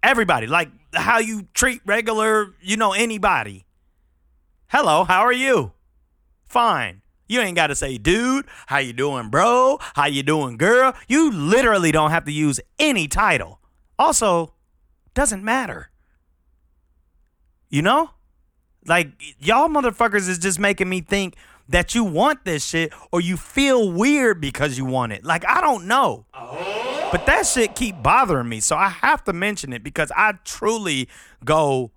Everybody, 0.00 0.46
like 0.46 0.68
how 0.94 1.18
you 1.18 1.48
treat 1.54 1.80
regular, 1.84 2.54
you 2.62 2.76
know, 2.76 2.92
anybody. 2.92 3.66
Hello, 4.68 5.02
how 5.02 5.22
are 5.22 5.32
you? 5.32 5.72
Fine. 6.46 7.02
You 7.26 7.40
ain't 7.40 7.56
got 7.56 7.66
to 7.66 7.74
say, 7.74 7.98
dude, 7.98 8.46
how 8.68 8.78
you 8.78 8.92
doing, 8.92 9.28
bro? 9.28 9.78
How 9.94 10.06
you 10.06 10.22
doing, 10.22 10.56
girl? 10.56 10.94
You 11.08 11.32
literally 11.32 11.90
don't 11.90 12.12
have 12.12 12.26
to 12.26 12.32
use 12.32 12.60
any 12.78 13.08
title. 13.08 13.58
Also, 13.98 14.54
doesn't 15.14 15.42
matter. 15.42 15.90
You 17.68 17.82
know? 17.82 18.10
Like 18.86 19.08
y'all 19.40 19.68
motherfuckers 19.68 20.28
is 20.28 20.38
just 20.38 20.60
making 20.60 20.88
me 20.88 21.00
think 21.00 21.34
that 21.70 21.94
you 21.94 22.02
want 22.02 22.44
this 22.44 22.66
shit 22.66 22.92
or 23.12 23.20
you 23.20 23.36
feel 23.36 23.90
weird 23.90 24.40
because 24.40 24.76
you 24.76 24.84
want 24.84 25.12
it. 25.12 25.24
Like 25.24 25.44
I 25.46 25.60
don't 25.60 25.86
know. 25.86 26.26
But 27.12 27.26
that 27.26 27.46
shit 27.46 27.74
keep 27.74 28.02
bothering 28.02 28.48
me. 28.48 28.60
So 28.60 28.76
I 28.76 28.88
have 28.88 29.24
to 29.24 29.32
mention 29.32 29.72
it 29.72 29.82
because 29.82 30.12
I 30.16 30.34
truly 30.44 31.08
go 31.44 31.92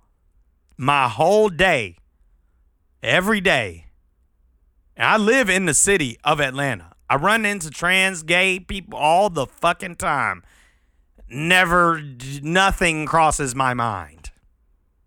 my 0.77 1.07
whole 1.07 1.49
day 1.49 1.97
every 3.01 3.41
day. 3.41 3.87
And 4.95 5.07
I 5.07 5.17
live 5.17 5.49
in 5.49 5.65
the 5.65 5.73
city 5.73 6.17
of 6.23 6.39
Atlanta. 6.39 6.91
I 7.09 7.15
run 7.15 7.45
into 7.45 7.69
trans 7.71 8.23
gay 8.23 8.59
people 8.59 8.97
all 8.97 9.29
the 9.29 9.47
fucking 9.47 9.95
time. 9.95 10.43
Never 11.27 12.01
nothing 12.43 13.07
crosses 13.07 13.55
my 13.55 13.73
mind. 13.73 14.31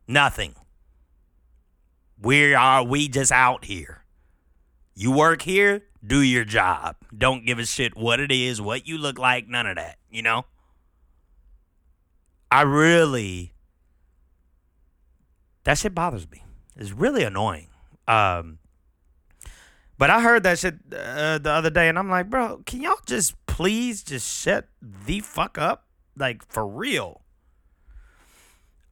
Nothing. 0.09 0.57
We 2.21 2.55
are 2.55 2.83
we 2.83 3.09
just 3.09 3.31
out 3.31 3.65
here. 3.65 4.03
You 4.99 5.13
work 5.13 5.43
here, 5.43 5.83
do 6.05 6.23
your 6.23 6.47
job. 6.47 6.97
Don't 7.17 7.45
give 7.45 7.59
a 7.59 7.67
shit 7.67 7.95
what 7.95 8.19
it 8.19 8.33
is, 8.33 8.63
what 8.63 8.89
you 8.89 8.97
look 8.97 9.19
like, 9.19 9.47
none 9.47 9.67
of 9.67 9.77
that, 9.77 9.99
you 10.11 10.23
know? 10.23 10.47
I 12.51 12.63
really 12.63 13.53
that 15.65 15.77
shit 15.77 15.95
bothers 15.95 16.31
me. 16.31 16.45
It's 16.77 16.93
really 16.93 17.25
annoying. 17.25 17.69
Um 18.09 18.59
but 19.99 20.09
I 20.09 20.23
heard 20.23 20.45
that 20.45 20.59
shit 20.59 20.75
uh, 20.91 21.39
the 21.39 21.51
other 21.51 21.71
day 21.71 21.89
and 21.89 21.99
I'm 21.99 22.09
like, 22.09 22.31
"Bro, 22.31 22.63
can 22.65 22.81
y'all 22.81 22.99
just 23.05 23.35
please 23.47 24.03
just 24.03 24.27
shut 24.27 24.69
the 24.81 25.21
fuck 25.21 25.59
up? 25.59 25.87
Like 26.17 26.47
for 26.47 26.67
real." 26.67 27.21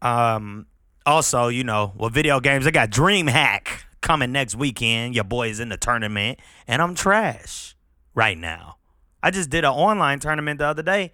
Um 0.03 0.67
also, 1.07 1.49
you 1.49 1.65
know, 1.65 1.93
with 1.97 2.13
video 2.13 2.41
games, 2.41 2.67
I 2.67 2.73
got 2.73 2.91
DreamHack 2.91 3.85
coming 4.05 4.31
next 4.31 4.55
weekend. 4.55 5.17
Your 5.17 5.25
boy's 5.25 5.59
in 5.59 5.71
the 5.71 5.77
tournament, 5.77 6.39
and 6.69 6.81
I'm 6.81 6.95
trash 6.95 7.75
right 8.15 8.39
now. 8.39 8.77
I 9.23 9.33
just 9.33 9.51
did 9.51 9.65
an 9.65 9.73
online 9.73 10.21
tournament 10.21 10.59
the 10.59 10.67
other 10.67 10.83
day. 10.83 11.13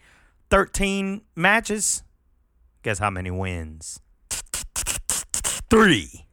13 0.50 1.22
matches. 1.36 2.02
Guess 2.82 2.98
how 2.98 3.08
many 3.08 3.30
wins? 3.30 4.00
Three. 5.70 6.26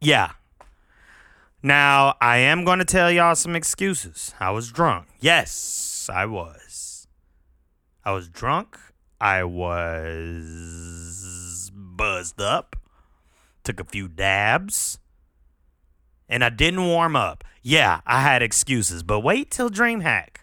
Yeah. 0.00 0.30
Now, 1.62 2.14
I 2.20 2.38
am 2.38 2.64
going 2.64 2.78
to 2.78 2.84
tell 2.84 3.10
y'all 3.10 3.34
some 3.34 3.56
excuses. 3.56 4.34
I 4.38 4.52
was 4.52 4.70
drunk. 4.70 5.08
Yes, 5.20 6.08
I 6.12 6.26
was. 6.26 7.08
I 8.04 8.12
was 8.12 8.28
drunk. 8.28 8.78
I 9.20 9.42
was 9.44 9.72
buzzed 11.74 12.40
up. 12.40 12.76
Took 13.64 13.80
a 13.80 13.84
few 13.84 14.08
dabs 14.08 14.98
and 16.32 16.42
I 16.42 16.48
didn't 16.48 16.86
warm 16.86 17.14
up. 17.14 17.44
Yeah, 17.62 18.00
I 18.06 18.22
had 18.22 18.40
excuses, 18.40 19.02
but 19.02 19.20
wait 19.20 19.50
till 19.50 19.68
DreamHack. 19.68 20.38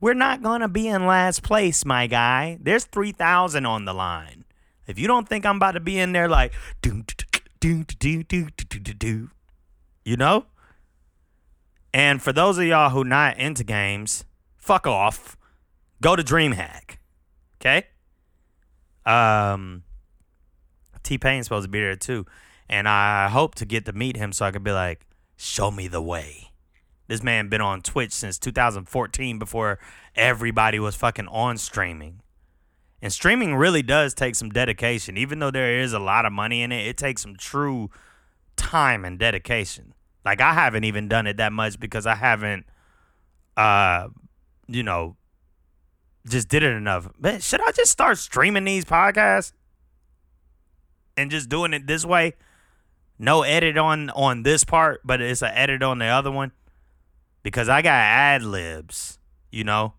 We're 0.00 0.14
not 0.14 0.40
going 0.40 0.60
to 0.60 0.68
be 0.68 0.86
in 0.86 1.04
last 1.04 1.42
place, 1.42 1.84
my 1.84 2.06
guy. 2.06 2.58
There's 2.60 2.84
3,000 2.84 3.66
on 3.66 3.84
the 3.86 3.92
line. 3.92 4.44
If 4.86 5.00
you 5.00 5.08
don't 5.08 5.28
think 5.28 5.44
I'm 5.44 5.56
about 5.56 5.72
to 5.72 5.80
be 5.80 5.98
in 5.98 6.12
there 6.12 6.28
like, 6.28 6.52
you 10.04 10.16
know? 10.16 10.46
And 11.92 12.22
for 12.22 12.32
those 12.32 12.56
of 12.58 12.64
y'all 12.64 12.90
who 12.90 13.02
not 13.02 13.38
into 13.38 13.64
games, 13.64 14.24
fuck 14.56 14.86
off. 14.86 15.36
Go 16.00 16.14
to 16.14 16.22
DreamHack. 16.22 16.98
Okay? 17.60 17.88
Um, 19.04 19.82
T 21.02 21.18
Pain's 21.18 21.46
supposed 21.46 21.64
to 21.64 21.70
be 21.70 21.80
there 21.80 21.96
too 21.96 22.26
and 22.72 22.88
I 22.88 23.28
hope 23.28 23.54
to 23.56 23.66
get 23.66 23.84
to 23.84 23.92
meet 23.92 24.16
him 24.16 24.32
so 24.32 24.46
I 24.46 24.50
could 24.50 24.64
be 24.64 24.72
like, 24.72 25.06
show 25.36 25.70
me 25.70 25.88
the 25.88 26.00
way. 26.00 26.52
This 27.06 27.22
man 27.22 27.50
been 27.50 27.60
on 27.60 27.82
Twitch 27.82 28.12
since 28.12 28.38
2014 28.38 29.38
before 29.38 29.78
everybody 30.16 30.78
was 30.78 30.96
fucking 30.96 31.28
on 31.28 31.58
streaming. 31.58 32.22
And 33.02 33.12
streaming 33.12 33.56
really 33.56 33.82
does 33.82 34.14
take 34.14 34.36
some 34.36 34.48
dedication. 34.48 35.18
Even 35.18 35.38
though 35.38 35.50
there 35.50 35.80
is 35.80 35.92
a 35.92 35.98
lot 35.98 36.24
of 36.24 36.32
money 36.32 36.62
in 36.62 36.72
it, 36.72 36.86
it 36.86 36.96
takes 36.96 37.20
some 37.20 37.36
true 37.36 37.90
time 38.56 39.04
and 39.04 39.18
dedication. 39.18 39.92
Like 40.24 40.40
I 40.40 40.54
haven't 40.54 40.84
even 40.84 41.08
done 41.08 41.26
it 41.26 41.36
that 41.36 41.52
much 41.52 41.78
because 41.78 42.06
I 42.06 42.14
haven't 42.14 42.64
uh 43.54 44.08
you 44.66 44.82
know 44.82 45.16
just 46.26 46.48
did 46.48 46.62
it 46.62 46.72
enough. 46.72 47.06
Man, 47.18 47.40
should 47.40 47.60
I 47.60 47.72
just 47.72 47.92
start 47.92 48.16
streaming 48.16 48.64
these 48.64 48.86
podcasts? 48.86 49.52
And 51.16 51.30
just 51.30 51.48
doing 51.48 51.74
it 51.74 51.86
this 51.86 52.04
way? 52.04 52.34
no 53.22 53.42
edit 53.42 53.78
on 53.78 54.10
on 54.10 54.42
this 54.42 54.64
part, 54.64 55.00
but 55.04 55.20
it's 55.20 55.42
an 55.42 55.52
edit 55.54 55.82
on 55.82 55.98
the 55.98 56.06
other 56.06 56.30
one 56.30 56.52
because 57.42 57.68
I 57.68 57.80
got 57.80 57.92
ad 57.92 58.42
libs, 58.42 59.18
you 59.50 59.64
know. 59.64 59.94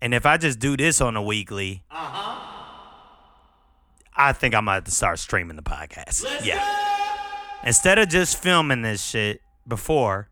And 0.00 0.14
if 0.14 0.26
I 0.26 0.38
just 0.38 0.58
do 0.58 0.76
this 0.76 1.00
on 1.00 1.16
a 1.16 1.22
weekly, 1.22 1.84
uh-huh. 1.90 2.40
I 4.16 4.32
think 4.32 4.54
I'm 4.54 4.64
gonna 4.64 4.76
have 4.76 4.84
to 4.84 4.90
start 4.90 5.18
streaming 5.18 5.56
the 5.56 5.62
podcast. 5.62 6.24
Let's 6.24 6.46
yeah. 6.46 6.58
Go! 6.58 7.68
Instead 7.68 7.98
of 7.98 8.08
just 8.08 8.42
filming 8.42 8.82
this 8.82 9.02
shit 9.02 9.40
before, 9.68 10.30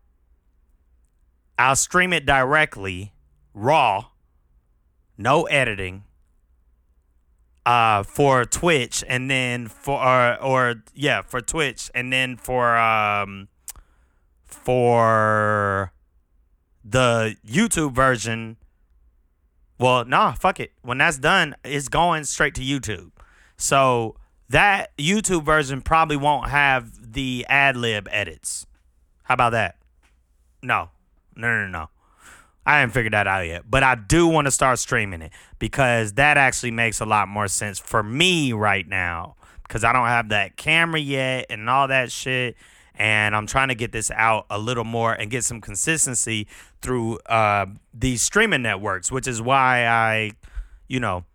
I'll 1.57 1.75
stream 1.75 2.11
it 2.11 2.25
directly, 2.25 3.13
raw, 3.53 4.05
no 5.17 5.43
editing, 5.43 6.03
uh 7.65 8.03
for 8.03 8.45
Twitch 8.45 9.03
and 9.07 9.29
then 9.29 9.67
for 9.67 10.03
or, 10.03 10.41
or 10.41 10.75
yeah 10.93 11.21
for 11.21 11.41
Twitch 11.41 11.89
and 11.95 12.11
then 12.11 12.35
for 12.37 12.77
um 12.77 13.47
for 14.45 15.93
the 16.83 17.35
YouTube 17.47 17.93
version. 17.93 18.57
Well 19.79 20.05
nah 20.05 20.33
fuck 20.33 20.59
it. 20.59 20.73
When 20.81 20.97
that's 20.97 21.17
done 21.17 21.55
it's 21.63 21.87
going 21.87 22.25
straight 22.25 22.55
to 22.55 22.61
YouTube. 22.61 23.11
So 23.57 24.15
that 24.49 24.95
YouTube 24.97 25.45
version 25.45 25.81
probably 25.81 26.17
won't 26.17 26.49
have 26.49 27.13
the 27.13 27.45
ad 27.47 27.77
lib 27.77 28.07
edits. 28.11 28.67
How 29.23 29.35
about 29.35 29.51
that? 29.51 29.77
No. 30.61 30.89
No 31.35 31.47
no 31.47 31.67
no 31.67 31.89
I 32.65 32.79
haven't 32.79 32.93
figured 32.93 33.13
that 33.13 33.27
out 33.27 33.45
yet, 33.45 33.63
but 33.69 33.83
I 33.83 33.95
do 33.95 34.27
want 34.27 34.45
to 34.45 34.51
start 34.51 34.79
streaming 34.79 35.21
it 35.21 35.31
because 35.59 36.13
that 36.13 36.37
actually 36.37 36.71
makes 36.71 37.01
a 37.01 37.05
lot 37.05 37.27
more 37.27 37.47
sense 37.47 37.77
for 37.77 38.01
me 38.01 38.53
right 38.53 38.87
now 38.87 39.35
because 39.63 39.83
I 39.83 39.91
don't 39.91 40.07
have 40.07 40.29
that 40.29 40.55
camera 40.55 40.99
yet 40.99 41.47
and 41.49 41.69
all 41.69 41.87
that 41.89 42.11
shit. 42.11 42.55
And 42.95 43.35
I'm 43.35 43.47
trying 43.47 43.69
to 43.69 43.75
get 43.75 43.91
this 43.91 44.11
out 44.11 44.45
a 44.49 44.59
little 44.59 44.83
more 44.83 45.13
and 45.13 45.31
get 45.31 45.43
some 45.43 45.61
consistency 45.61 46.47
through 46.81 47.17
uh, 47.25 47.65
these 47.93 48.21
streaming 48.21 48.61
networks, 48.61 49.11
which 49.11 49.27
is 49.27 49.41
why 49.41 49.87
I, 49.87 50.33
you 50.87 50.99
know, 50.99 51.25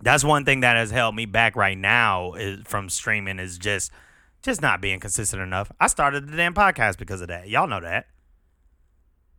that's 0.00 0.22
one 0.22 0.44
thing 0.44 0.60
that 0.60 0.76
has 0.76 0.90
held 0.90 1.16
me 1.16 1.26
back 1.26 1.56
right 1.56 1.76
now 1.76 2.34
is, 2.34 2.60
from 2.64 2.88
streaming 2.88 3.38
is 3.38 3.58
just 3.58 3.90
just 4.42 4.62
not 4.62 4.80
being 4.80 5.00
consistent 5.00 5.42
enough. 5.42 5.72
I 5.80 5.88
started 5.88 6.28
the 6.28 6.36
damn 6.36 6.54
podcast 6.54 6.98
because 6.98 7.20
of 7.20 7.28
that. 7.28 7.48
Y'all 7.48 7.66
know 7.66 7.80
that. 7.80 8.06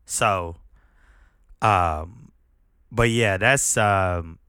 So 0.06 0.58
um, 1.62 2.32
but 2.92 3.10
yeah, 3.10 3.38
that's 3.38 3.78
um, 3.78 4.40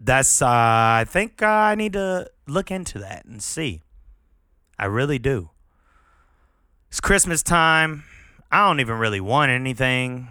that's 0.00 0.42
uh, 0.42 0.46
I 0.48 1.04
think 1.08 1.42
uh, 1.42 1.46
I 1.46 1.74
need 1.74 1.94
to 1.94 2.30
look 2.46 2.70
into 2.70 2.98
that 2.98 3.24
and 3.24 3.42
see. 3.42 3.82
I 4.78 4.86
really 4.86 5.18
do. 5.18 5.50
It's 6.88 7.00
Christmas 7.00 7.42
time. 7.42 8.04
I 8.50 8.66
don't 8.66 8.80
even 8.80 8.98
really 8.98 9.20
want 9.20 9.50
anything. 9.50 10.28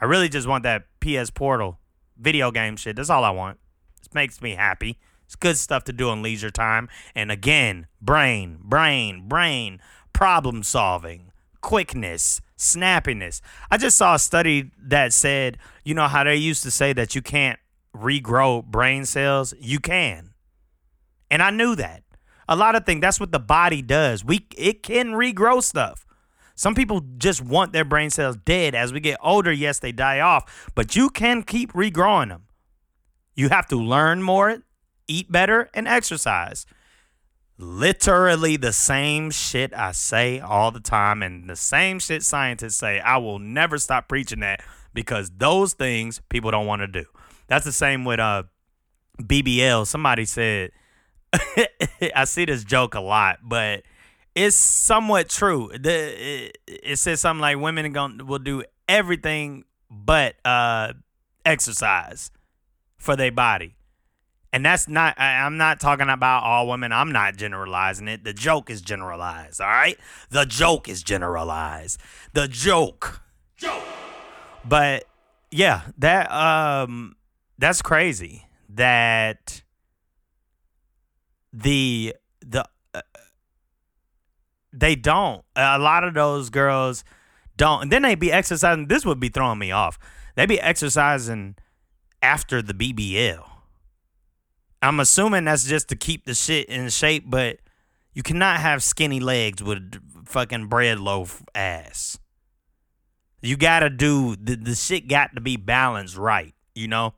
I 0.00 0.04
really 0.04 0.28
just 0.28 0.46
want 0.46 0.62
that 0.64 0.84
PS 1.00 1.30
Portal 1.30 1.78
video 2.18 2.50
game 2.50 2.76
shit. 2.76 2.96
That's 2.96 3.10
all 3.10 3.24
I 3.24 3.30
want. 3.30 3.58
It 4.04 4.14
makes 4.14 4.40
me 4.40 4.54
happy. 4.54 4.98
It's 5.24 5.36
good 5.36 5.56
stuff 5.56 5.84
to 5.84 5.92
do 5.92 6.10
in 6.10 6.22
leisure 6.22 6.50
time. 6.50 6.88
And 7.14 7.30
again, 7.30 7.86
brain, 8.00 8.58
brain, 8.62 9.28
brain, 9.28 9.80
problem 10.12 10.62
solving, 10.62 11.32
quickness, 11.60 12.40
snappiness. 12.56 13.40
I 13.70 13.76
just 13.76 13.96
saw 13.96 14.14
a 14.14 14.18
study 14.18 14.70
that 14.78 15.12
said, 15.12 15.58
you 15.84 15.94
know 15.94 16.08
how 16.08 16.24
they 16.24 16.36
used 16.36 16.62
to 16.64 16.70
say 16.70 16.92
that 16.94 17.14
you 17.14 17.22
can't 17.22 17.58
regrow 17.94 18.64
brain 18.64 19.04
cells? 19.04 19.54
You 19.58 19.78
can. 19.80 20.34
And 21.30 21.42
I 21.42 21.50
knew 21.50 21.74
that. 21.76 22.02
A 22.48 22.56
lot 22.56 22.76
of 22.76 22.86
things 22.86 23.00
that's 23.00 23.18
what 23.18 23.32
the 23.32 23.40
body 23.40 23.82
does. 23.82 24.24
We 24.24 24.46
it 24.56 24.82
can 24.82 25.12
regrow 25.12 25.62
stuff. 25.62 26.06
Some 26.54 26.74
people 26.74 27.02
just 27.18 27.42
want 27.42 27.72
their 27.72 27.84
brain 27.84 28.08
cells 28.08 28.36
dead 28.36 28.74
as 28.74 28.92
we 28.92 29.00
get 29.00 29.18
older. 29.22 29.52
Yes, 29.52 29.78
they 29.78 29.92
die 29.92 30.20
off, 30.20 30.70
but 30.74 30.96
you 30.96 31.10
can 31.10 31.42
keep 31.42 31.72
regrowing 31.72 32.28
them. 32.28 32.44
You 33.34 33.50
have 33.50 33.66
to 33.68 33.76
learn 33.76 34.22
more, 34.22 34.58
eat 35.06 35.30
better, 35.30 35.68
and 35.74 35.86
exercise 35.86 36.64
literally 37.58 38.56
the 38.56 38.72
same 38.72 39.30
shit 39.30 39.72
I 39.74 39.92
say 39.92 40.40
all 40.40 40.70
the 40.70 40.80
time 40.80 41.22
and 41.22 41.48
the 41.48 41.56
same 41.56 41.98
shit 41.98 42.22
scientists 42.22 42.76
say. 42.76 43.00
I 43.00 43.16
will 43.18 43.38
never 43.38 43.78
stop 43.78 44.08
preaching 44.08 44.40
that 44.40 44.62
because 44.92 45.30
those 45.36 45.74
things 45.74 46.20
people 46.28 46.50
don't 46.50 46.66
want 46.66 46.82
to 46.82 46.86
do. 46.86 47.04
That's 47.48 47.64
the 47.64 47.72
same 47.72 48.04
with 48.04 48.20
uh 48.20 48.44
BBL. 49.20 49.86
Somebody 49.86 50.24
said 50.24 50.70
I 52.14 52.24
see 52.24 52.44
this 52.44 52.64
joke 52.64 52.94
a 52.94 53.00
lot, 53.00 53.38
but 53.42 53.82
it's 54.34 54.56
somewhat 54.56 55.28
true. 55.28 55.70
The 55.72 56.46
it, 56.46 56.58
it 56.66 56.96
says 56.98 57.20
something 57.20 57.40
like 57.40 57.58
women 57.58 57.90
gonna, 57.92 58.24
will 58.24 58.38
do 58.38 58.64
everything 58.88 59.64
but 59.90 60.34
uh 60.44 60.92
exercise 61.44 62.30
for 62.98 63.16
their 63.16 63.32
body. 63.32 63.75
And 64.56 64.64
that's 64.64 64.88
not, 64.88 65.20
I, 65.20 65.44
I'm 65.44 65.58
not 65.58 65.80
talking 65.80 66.08
about 66.08 66.42
all 66.42 66.66
women. 66.66 66.90
I'm 66.90 67.12
not 67.12 67.36
generalizing 67.36 68.08
it. 68.08 68.24
The 68.24 68.32
joke 68.32 68.70
is 68.70 68.80
generalized, 68.80 69.60
all 69.60 69.66
right? 69.66 69.98
The 70.30 70.46
joke 70.46 70.88
is 70.88 71.02
generalized. 71.02 72.00
The 72.32 72.48
joke. 72.48 73.20
Joke. 73.58 73.84
But 74.64 75.04
yeah, 75.50 75.82
that, 75.98 76.32
um, 76.32 77.16
that's 77.58 77.82
crazy 77.82 78.46
that 78.70 79.60
the, 81.52 82.14
the, 82.40 82.64
uh, 82.94 83.02
they 84.72 84.94
don't. 84.94 85.44
A 85.54 85.78
lot 85.78 86.02
of 86.02 86.14
those 86.14 86.48
girls 86.48 87.04
don't. 87.58 87.82
And 87.82 87.92
then 87.92 88.00
they 88.00 88.14
be 88.14 88.32
exercising. 88.32 88.88
This 88.88 89.04
would 89.04 89.20
be 89.20 89.28
throwing 89.28 89.58
me 89.58 89.70
off. 89.70 89.98
They 90.34 90.46
be 90.46 90.58
exercising 90.58 91.56
after 92.22 92.62
the 92.62 92.72
BBL. 92.72 93.50
I'm 94.86 95.00
assuming 95.00 95.44
that's 95.44 95.64
just 95.64 95.88
to 95.88 95.96
keep 95.96 96.26
the 96.26 96.34
shit 96.34 96.68
in 96.68 96.88
shape, 96.90 97.24
but 97.26 97.58
you 98.14 98.22
cannot 98.22 98.60
have 98.60 98.82
skinny 98.82 99.20
legs 99.20 99.62
with 99.62 100.00
fucking 100.26 100.68
bread 100.68 101.00
loaf 101.00 101.42
ass. 101.54 102.18
You 103.42 103.56
gotta 103.56 103.90
do 103.90 104.36
the 104.36 104.56
the 104.56 104.74
shit 104.74 105.08
got 105.08 105.34
to 105.34 105.40
be 105.40 105.56
balanced 105.56 106.16
right, 106.16 106.54
you 106.74 106.88
know? 106.88 107.14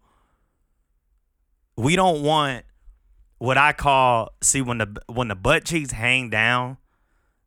We 1.77 1.95
don't 1.95 2.23
want 2.23 2.65
what 3.39 3.57
I 3.57 3.73
call 3.73 4.31
see 4.43 4.63
when 4.63 4.79
the 4.79 4.97
when 5.07 5.29
the 5.29 5.37
butt 5.37 5.65
cheeks 5.65 5.93
hang 5.93 6.31
down 6.31 6.79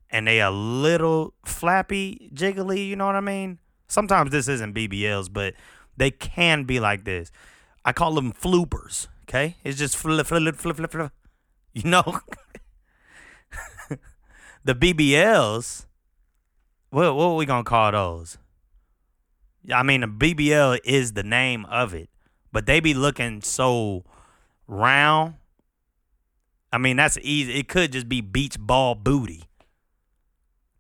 and 0.10 0.28
they 0.28 0.40
a 0.40 0.52
little 0.52 1.34
flappy, 1.46 2.30
jiggly, 2.34 2.88
you 2.88 2.96
know 2.96 3.06
what 3.06 3.16
I 3.16 3.22
mean? 3.22 3.60
Sometimes 3.88 4.32
this 4.32 4.48
isn't 4.48 4.76
BBLs, 4.76 5.32
but 5.32 5.54
they 5.98 6.12
can 6.12 6.64
be 6.64 6.80
like 6.80 7.06
this. 7.06 7.32
I 7.84 7.92
call 7.92 8.14
them 8.14 8.32
floopers. 8.32 9.08
Okay, 9.24 9.56
it's 9.64 9.78
just 9.78 9.98
flip, 9.98 10.28
flip, 10.28 10.56
flip, 10.56 10.76
flip, 10.76 10.92
flip. 10.92 11.12
You 11.74 11.90
know, 11.90 12.04
the 14.64 14.76
BBLs. 14.76 15.86
What 16.90 17.16
what 17.16 17.26
are 17.26 17.36
we 17.36 17.46
gonna 17.46 17.64
call 17.64 17.92
those? 17.92 18.38
I 19.74 19.84
mean, 19.84 20.02
the 20.02 20.08
BBL 20.08 20.80
is 20.84 21.14
the 21.14 21.24
name 21.24 21.66
of 21.66 21.94
it, 21.94 22.10
but 22.52 22.66
they 22.66 22.80
be 22.80 22.94
looking 22.94 23.42
so 23.42 24.04
round. 24.68 25.36
I 26.74 26.78
mean, 26.78 26.98
that's 26.98 27.18
easy. 27.22 27.54
It 27.54 27.68
could 27.68 27.92
just 27.92 28.10
be 28.10 28.22
beach 28.22 28.60
ball 28.60 28.96
booty. 28.96 29.44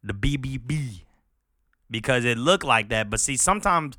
The 0.03 0.13
BBB, 0.13 1.03
because 1.89 2.25
it 2.25 2.37
looked 2.37 2.63
like 2.63 2.89
that. 2.89 3.09
But 3.09 3.19
see, 3.19 3.37
sometimes 3.37 3.97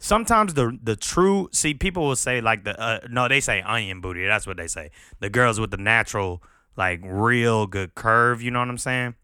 sometimes 0.00 0.54
the 0.54 0.76
the 0.82 0.96
true 0.96 1.48
see 1.52 1.74
people 1.74 2.08
will 2.08 2.16
say 2.16 2.40
like 2.40 2.64
the 2.64 2.78
uh, 2.80 3.00
no 3.08 3.28
they 3.28 3.40
say 3.40 3.62
onion 3.62 4.00
booty. 4.00 4.26
That's 4.26 4.46
what 4.46 4.56
they 4.56 4.66
say. 4.66 4.90
The 5.20 5.30
girls 5.30 5.60
with 5.60 5.70
the 5.70 5.76
natural 5.76 6.42
like 6.76 7.00
real 7.04 7.66
good 7.66 7.94
curve 7.94 8.40
you 8.42 8.50
know 8.50 8.58
what 8.58 8.68
i'm 8.68 8.78
saying? 8.78 9.14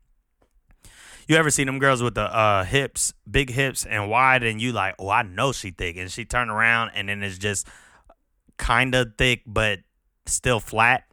You 1.27 1.37
ever 1.37 1.51
see 1.51 1.65
them 1.65 1.81
girls 1.81 2.03
with 2.03 2.15
the 2.15 2.23
uh, 2.23 2.65
hips 2.65 3.15
big 3.29 3.51
hips 3.51 3.85
and 3.85 4.09
wide 4.09 4.45
and 4.45 4.61
you 4.61 4.73
like 4.73 4.95
oh 4.99 5.09
i 5.09 5.23
know 5.23 5.53
she 5.53 5.71
thick 5.71 5.97
and 5.97 6.11
she 6.11 6.25
turn 6.25 6.51
around 6.51 6.91
and 6.95 7.09
then 7.09 7.23
it's 7.23 7.39
just 7.39 7.67
kind 8.57 8.95
of 8.95 9.15
thick 9.17 9.43
but 9.47 9.81
still 10.27 10.61
flat? 10.61 11.05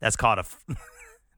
That's 0.00 0.16
called 0.16 0.38
a 0.38 0.44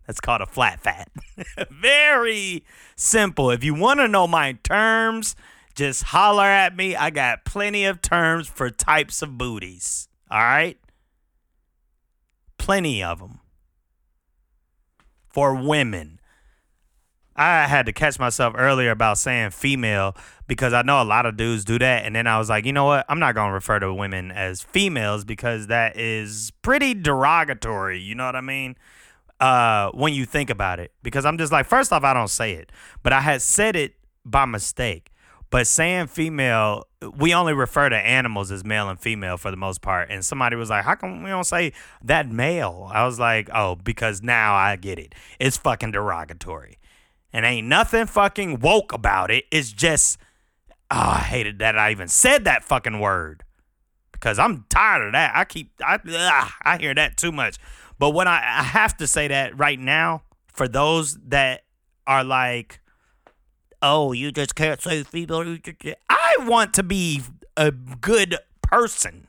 that's 0.07 0.21
called 0.21 0.41
a 0.41 0.47
flat 0.47 0.81
fat. 0.81 1.11
Very 1.71 2.65
simple. 2.97 3.51
If 3.51 3.65
you 3.65 3.75
want 3.75 4.01
to 4.01 4.09
know 4.09 4.27
my 4.27 4.53
terms 4.65 5.35
just 5.75 6.05
holler 6.05 6.45
at 6.45 6.77
me. 6.77 6.97
I 6.97 7.11
got 7.11 7.45
plenty 7.45 7.85
of 7.85 8.03
terms 8.03 8.49
for 8.49 8.71
types 8.71 9.23
of 9.23 9.39
booties. 9.39 10.09
All 10.31 10.39
right? 10.39 10.79
Plenty 12.59 13.03
of 13.03 13.19
them. 13.19 13.41
For 15.29 15.55
women. 15.55 16.21
I 17.37 17.67
had 17.67 17.87
to 17.87 17.93
catch 17.93 18.19
myself 18.19 18.55
earlier 18.57 18.91
about 18.91 19.17
saying 19.17 19.51
female 19.51 20.15
because 20.47 20.73
I 20.75 20.83
know 20.83 21.01
a 21.01 21.05
lot 21.05 21.25
of 21.25 21.37
dudes 21.37 21.65
do 21.65 21.79
that. 21.79 22.05
And 22.05 22.15
then 22.15 22.27
I 22.27 22.39
was 22.39 22.51
like, 22.51 22.67
you 22.67 22.73
know 22.73 22.85
what? 22.85 23.07
I'm 23.09 23.19
not 23.19 23.35
going 23.35 23.49
to 23.49 23.55
refer 23.55 23.79
to 23.79 23.95
women 23.95 24.31
as 24.31 24.61
females 24.61 25.25
because 25.25 25.69
that 25.69 25.97
is 25.97 26.53
pretty 26.63 26.93
derogatory. 26.93 27.99
You 27.99 28.15
know 28.15 28.27
what 28.27 28.37
I 28.37 28.41
mean? 28.41 28.77
Uh, 29.39 29.91
when 29.93 30.13
you 30.13 30.27
think 30.27 30.51
about 30.51 30.81
it. 30.81 30.93
Because 31.03 31.25
I'm 31.25 31.39
just 31.39 31.51
like, 31.51 31.67
first 31.67 31.93
off, 31.93 32.05
I 32.05 32.13
don't 32.13 32.29
say 32.29 32.53
it, 32.53 32.73
but 33.03 33.15
I 33.15 33.21
had 33.21 33.41
said 33.41 33.75
it 33.75 33.95
by 34.25 34.45
mistake. 34.45 35.11
But 35.51 35.67
saying 35.67 36.07
female, 36.07 36.85
we 37.17 37.35
only 37.35 37.53
refer 37.53 37.89
to 37.89 37.97
animals 37.97 38.53
as 38.53 38.65
male 38.65 38.89
and 38.89 39.01
female 39.01 39.37
for 39.37 39.51
the 39.51 39.57
most 39.57 39.83
part. 39.83 40.09
And 40.11 40.25
somebody 40.25 40.55
was 40.57 40.71
like, 40.71 40.85
How 40.85 40.95
come 40.95 41.23
we 41.23 41.31
don't 41.31 41.45
say 41.45 41.73
that 42.05 42.31
male? 42.31 42.89
I 42.93 43.05
was 43.05 43.19
like, 43.19 43.51
Oh, 43.53 43.75
because 43.75 44.23
now 44.23 44.55
I 44.55 44.77
get 44.77 44.99
it. 44.99 45.15
It's 45.41 45.57
fucking 45.57 45.91
derogatory. 45.91 46.79
And 47.33 47.45
ain't 47.45 47.67
nothing 47.67 48.07
fucking 48.07 48.61
woke 48.61 48.93
about 48.93 49.31
it. 49.31 49.45
It's 49.51 49.73
just, 49.73 50.19
oh, 50.91 50.97
I 50.97 51.19
hated 51.19 51.59
that 51.61 51.79
I 51.79 51.91
even 51.91 52.09
said 52.09 52.45
that 52.45 52.65
fucking 52.65 53.01
word. 53.01 53.45
Because 54.13 54.39
I'm 54.39 54.67
tired 54.69 55.07
of 55.07 55.13
that. 55.13 55.33
I 55.35 55.45
keep, 55.45 55.73
I, 55.81 55.95
ugh, 55.95 56.53
I 56.63 56.77
hear 56.79 56.95
that 56.95 57.17
too 57.17 57.33
much. 57.33 57.57
But 57.99 58.11
when 58.11 58.29
I, 58.29 58.37
I 58.37 58.63
have 58.63 58.97
to 58.99 59.07
say 59.07 59.29
that 59.29 59.59
right 59.59 59.79
now, 59.79 60.23
for 60.53 60.69
those 60.69 61.17
that 61.29 61.65
are 62.07 62.25
like, 62.25 62.81
oh, 63.83 64.13
you 64.13 64.33
just 64.33 64.55
can't 64.55 64.81
say 64.81 65.03
female. 65.03 65.59
I 66.09 66.37
want 66.41 66.75
to 66.75 66.83
be 66.83 67.23
a 67.57 67.71
good 67.71 68.37
person. 68.63 69.27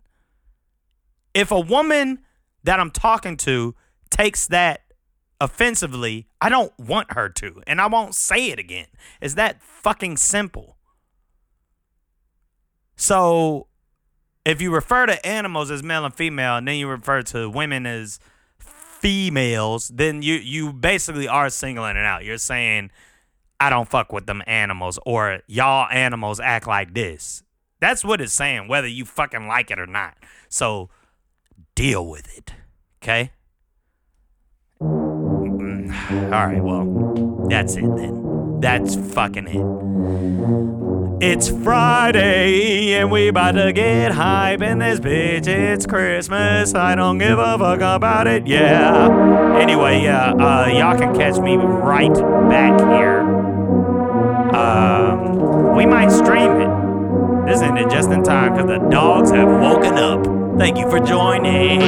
If 1.33 1.51
a 1.51 1.59
woman 1.59 2.19
that 2.63 2.79
I'm 2.79 2.91
talking 2.91 3.37
to 3.37 3.75
takes 4.09 4.47
that 4.47 4.81
offensively, 5.39 6.27
I 6.39 6.49
don't 6.49 6.77
want 6.77 7.13
her 7.13 7.29
to, 7.29 7.61
and 7.65 7.81
I 7.81 7.87
won't 7.87 8.15
say 8.15 8.51
it 8.51 8.59
again. 8.59 8.87
Is 9.21 9.35
that 9.35 9.61
fucking 9.61 10.17
simple? 10.17 10.77
So 12.95 13.67
if 14.45 14.61
you 14.61 14.73
refer 14.73 15.05
to 15.07 15.25
animals 15.25 15.71
as 15.71 15.81
male 15.81 16.05
and 16.05 16.13
female, 16.13 16.57
and 16.57 16.67
then 16.67 16.75
you 16.75 16.87
refer 16.87 17.21
to 17.23 17.49
women 17.49 17.85
as 17.85 18.19
females, 18.59 19.87
then 19.89 20.21
you 20.21 20.35
you 20.35 20.71
basically 20.71 21.27
are 21.27 21.49
singling 21.49 21.97
it 21.97 22.05
out. 22.05 22.23
You're 22.23 22.37
saying 22.37 22.91
I 23.61 23.69
don't 23.69 23.87
fuck 23.87 24.11
with 24.11 24.25
them 24.25 24.41
animals, 24.47 24.97
or 25.05 25.41
y'all 25.45 25.87
animals 25.91 26.39
act 26.39 26.65
like 26.65 26.95
this. 26.95 27.43
That's 27.79 28.03
what 28.03 28.19
it's 28.19 28.33
saying, 28.33 28.67
whether 28.67 28.87
you 28.87 29.05
fucking 29.05 29.45
like 29.45 29.69
it 29.69 29.77
or 29.77 29.85
not. 29.85 30.15
So 30.49 30.89
deal 31.75 32.07
with 32.07 32.35
it, 32.35 32.53
okay? 33.03 33.33
Mm, 34.81 35.93
All 36.33 36.47
right, 36.47 36.63
well, 36.63 37.47
that's 37.49 37.75
it 37.75 37.85
then. 37.95 38.59
That's 38.61 38.95
fucking 39.13 39.47
it. 39.47 41.23
It's 41.23 41.49
Friday 41.49 42.93
and 42.93 43.11
we 43.11 43.27
about 43.27 43.51
to 43.51 43.71
get 43.73 44.11
hype 44.11 44.63
in 44.63 44.79
this 44.79 44.99
bitch. 44.99 45.45
It's 45.45 45.85
Christmas. 45.85 46.73
I 46.73 46.95
don't 46.95 47.19
give 47.19 47.37
a 47.37 47.59
fuck 47.59 47.81
about 47.81 48.25
it. 48.25 48.47
Yeah. 48.47 49.55
Anyway, 49.59 50.01
yeah, 50.01 50.31
uh, 50.31 50.65
y'all 50.67 50.97
can 50.97 51.13
catch 51.15 51.39
me 51.39 51.57
right 51.57 52.13
back 52.49 52.79
here. 52.89 53.30
Um, 54.61 55.75
we 55.75 55.85
might 55.85 56.09
stream 56.11 56.51
it. 56.61 57.47
This 57.47 57.61
ended 57.61 57.89
just 57.89 58.11
in 58.11 58.23
time 58.23 58.53
because 58.53 58.67
the 58.67 58.89
dogs 58.89 59.31
have 59.31 59.47
woken 59.47 59.95
up. 59.95 60.59
Thank 60.59 60.77
you 60.77 60.87
for 60.89 60.99
joining. 60.99 61.81